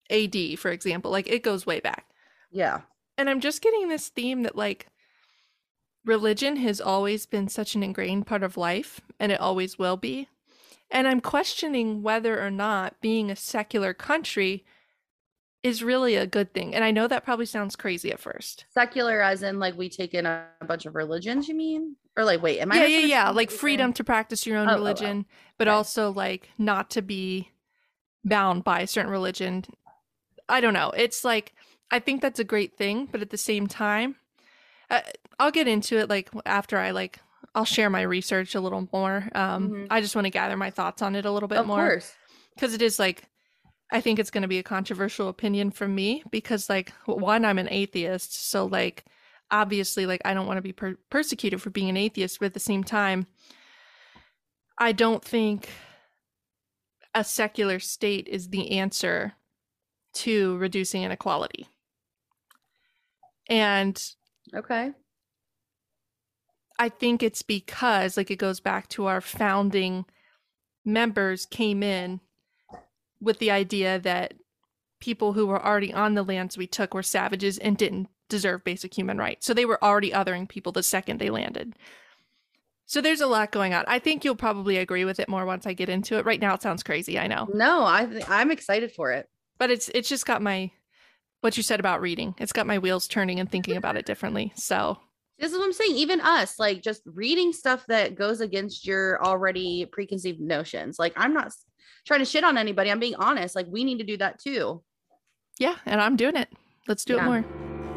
AD, 0.09 0.59
for 0.59 0.71
example. 0.71 1.11
Like 1.11 1.27
it 1.29 1.43
goes 1.43 1.65
way 1.65 1.79
back 1.79 2.05
Yeah. 2.51 2.81
and 3.17 3.29
I'm 3.29 3.39
just 3.39 3.61
getting 3.61 3.87
this 3.87 4.09
theme 4.09 4.43
that 4.43 4.55
like 4.55 4.87
religion 6.05 6.55
has 6.57 6.79
always 6.81 7.25
been 7.25 7.47
such 7.49 7.75
an 7.75 7.83
ingrained 7.83 8.25
part 8.25 8.43
of 8.43 8.57
life 8.57 9.01
and 9.19 9.31
it 9.31 9.39
always 9.39 9.77
will 9.77 9.97
be. 9.97 10.29
And 10.89 11.07
I'm 11.07 11.21
questioning 11.21 12.01
whether 12.01 12.41
or 12.41 12.49
not 12.49 12.99
being 13.01 13.29
a 13.29 13.35
secular 13.35 13.93
country 13.93 14.65
is 15.63 15.83
really 15.83 16.15
a 16.15 16.27
good 16.27 16.53
thing. 16.53 16.73
And 16.73 16.83
I 16.83 16.91
know 16.91 17.07
that 17.07 17.25
probably 17.25 17.45
sounds 17.45 17.75
crazy 17.75 18.11
at 18.11 18.19
first. 18.19 18.65
Secular, 18.69 19.21
as 19.21 19.43
in 19.43 19.59
like 19.59 19.77
we 19.77 19.89
take 19.89 20.13
in 20.13 20.25
a, 20.25 20.45
bunch 20.65 20.85
of 20.85 20.95
religions, 20.95 21.47
you 21.47 21.55
mean? 21.55 21.95
Or 22.15 22.23
like, 22.23 22.41
wait, 22.41 22.59
am 22.59 22.71
I? 22.71 22.77
yeah, 22.77 22.85
yeah, 22.85 23.05
yeah. 23.05 23.29
Like 23.29 23.51
freedom 23.51 23.91
to 23.93 24.03
practice 24.03 24.45
your 24.45 24.57
own 24.57 24.67
Oh, 24.69 24.71
oh, 24.71 24.75
oh. 24.75 24.77
religion, 24.77 25.25
but 25.57 25.67
Okay. 25.67 25.75
also 25.75 26.11
like 26.11 26.49
not 26.57 26.89
to 26.91 27.01
be 27.01 27.51
bound 28.23 28.63
by 28.63 28.81
a 28.81 28.87
certain 28.87 29.11
religion. 29.11 29.65
I 30.47 30.61
don't 30.61 30.73
know. 30.73 30.91
It's 30.95 31.25
like 31.25 31.53
I 31.91 31.99
think 31.99 32.21
that's 32.21 32.39
a 32.39 32.43
great 32.43 32.77
thing, 32.77 33.07
but 33.11 33.21
at 33.21 33.29
the 33.29 33.37
same 33.37 33.67
time, 33.67 34.15
uh, 34.89 35.01
I'll 35.39 35.51
get 35.51 35.67
into 35.67 35.97
it 35.97 36.09
like 36.09 36.29
after 36.45 36.77
I 36.77 36.91
like 36.91 37.19
I'll 37.55 37.65
share 37.65 37.89
my 37.89 38.01
research 38.01 38.55
a 38.55 38.61
little 38.61 38.87
more. 38.93 39.27
Um, 39.33 39.69
Mhm. 39.69 39.87
I 39.89 40.01
just 40.01 40.15
want 40.15 40.25
to 40.25 40.31
gather 40.31 40.55
my 40.57 40.69
thoughts 40.69 41.01
on 41.01 41.15
it 41.15 41.25
a 41.25 41.31
little 41.31 41.49
bit 41.49 41.59
Of 41.59 41.67
more 41.67 41.87
course. 41.89 42.15
because 42.55 42.73
it 42.73 42.81
is 42.81 42.99
like 42.99 43.23
I 43.89 44.01
think 44.01 44.19
it's 44.19 44.29
going 44.31 44.41
to 44.41 44.47
be 44.49 44.59
a 44.59 44.63
controversial 44.63 45.29
opinion 45.29 45.71
from 45.71 45.95
me 45.95 46.21
because 46.29 46.69
like 46.69 46.91
one 47.05 47.45
I'm 47.45 47.57
an 47.57 47.69
atheist, 47.71 48.33
so 48.49 48.65
like 48.65 49.05
obviously 49.49 50.05
like 50.05 50.21
I 50.25 50.33
don't 50.33 50.45
want 50.45 50.57
to 50.57 50.61
be 50.61 50.73
per- 50.73 50.97
persecuted 51.09 51.61
for 51.61 51.69
being 51.69 51.89
an 51.89 51.95
atheist, 51.97 52.39
but 52.39 52.47
at 52.47 52.53
the 52.53 52.59
same 52.59 52.83
time 52.83 53.27
I 54.77 54.91
don't 54.91 55.23
think 55.23 55.69
a 57.15 57.23
secular 57.23 57.79
state 57.79 58.27
is 58.27 58.49
the 58.49 58.71
answer 58.71 59.33
to 60.15 60.57
reducing 60.57 61.03
inequality. 61.03 61.67
And 63.49 64.01
Okay. 64.53 64.91
I 66.79 66.89
think 66.89 67.23
it's 67.23 67.41
because, 67.41 68.17
like, 68.17 68.29
it 68.29 68.37
goes 68.37 68.59
back 68.59 68.87
to 68.89 69.07
our 69.07 69.21
founding 69.21 70.05
members 70.85 71.45
came 71.45 71.83
in 71.83 72.21
with 73.19 73.39
the 73.39 73.51
idea 73.51 73.99
that 73.99 74.35
people 74.99 75.33
who 75.33 75.47
were 75.47 75.63
already 75.63 75.93
on 75.93 76.13
the 76.13 76.23
lands 76.23 76.57
we 76.57 76.67
took 76.67 76.93
were 76.93 77.03
savages 77.03 77.57
and 77.57 77.77
didn't 77.77 78.07
deserve 78.29 78.63
basic 78.63 78.95
human 78.95 79.17
rights. 79.17 79.45
So 79.45 79.53
they 79.53 79.65
were 79.65 79.83
already 79.83 80.11
othering 80.11 80.47
people 80.47 80.71
the 80.71 80.83
second 80.83 81.19
they 81.19 81.29
landed. 81.29 81.75
So 82.85 83.01
there's 83.01 83.21
a 83.21 83.27
lot 83.27 83.51
going 83.51 83.73
on. 83.73 83.83
I 83.87 83.99
think 83.99 84.23
you'll 84.23 84.35
probably 84.35 84.77
agree 84.77 85.03
with 85.03 85.19
it 85.19 85.27
more 85.27 85.45
once 85.45 85.67
I 85.67 85.73
get 85.73 85.89
into 85.89 86.17
it. 86.17 86.25
Right 86.25 86.39
now 86.39 86.53
it 86.53 86.61
sounds 86.61 86.83
crazy, 86.83 87.19
I 87.19 87.27
know. 87.27 87.47
No, 87.53 87.85
I 87.85 88.05
th- 88.05 88.29
I'm 88.29 88.49
excited 88.49 88.91
for 88.93 89.11
it. 89.11 89.29
But 89.57 89.71
it's 89.71 89.89
it's 89.89 90.07
just 90.07 90.25
got 90.25 90.41
my 90.41 90.71
what 91.41 91.57
you 91.57 91.63
said 91.63 91.79
about 91.79 92.01
reading. 92.01 92.33
It's 92.37 92.53
got 92.53 92.67
my 92.67 92.77
wheels 92.77 93.07
turning 93.07 93.39
and 93.39 93.51
thinking 93.51 93.75
about 93.75 93.97
it 93.97 94.05
differently. 94.05 94.53
So 94.55 94.99
This 95.39 95.51
is 95.51 95.57
what 95.57 95.65
I'm 95.65 95.73
saying. 95.73 95.95
Even 95.95 96.19
us, 96.21 96.57
like 96.57 96.81
just 96.81 97.01
reading 97.05 97.53
stuff 97.53 97.85
that 97.87 98.15
goes 98.15 98.41
against 98.41 98.85
your 98.87 99.23
already 99.23 99.85
preconceived 99.85 100.39
notions. 100.39 100.97
Like 100.97 101.13
I'm 101.15 101.33
not 101.33 101.51
trying 102.05 102.19
to 102.21 102.25
shit 102.25 102.43
on 102.43 102.57
anybody. 102.57 102.89
I'm 102.89 102.99
being 102.99 103.15
honest. 103.15 103.55
Like 103.55 103.67
we 103.69 103.83
need 103.83 103.99
to 103.99 104.03
do 104.03 104.17
that 104.17 104.39
too. 104.39 104.81
yeah, 105.59 105.75
and 105.85 106.01
I'm 106.01 106.15
doing 106.15 106.35
it. 106.35 106.49
Let's 106.87 107.05
do 107.05 107.15
Yeah. 107.15 107.23
it 107.23 107.25
more. 107.25 107.41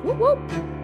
Whoop 0.03 0.19
whoop. 0.19 0.80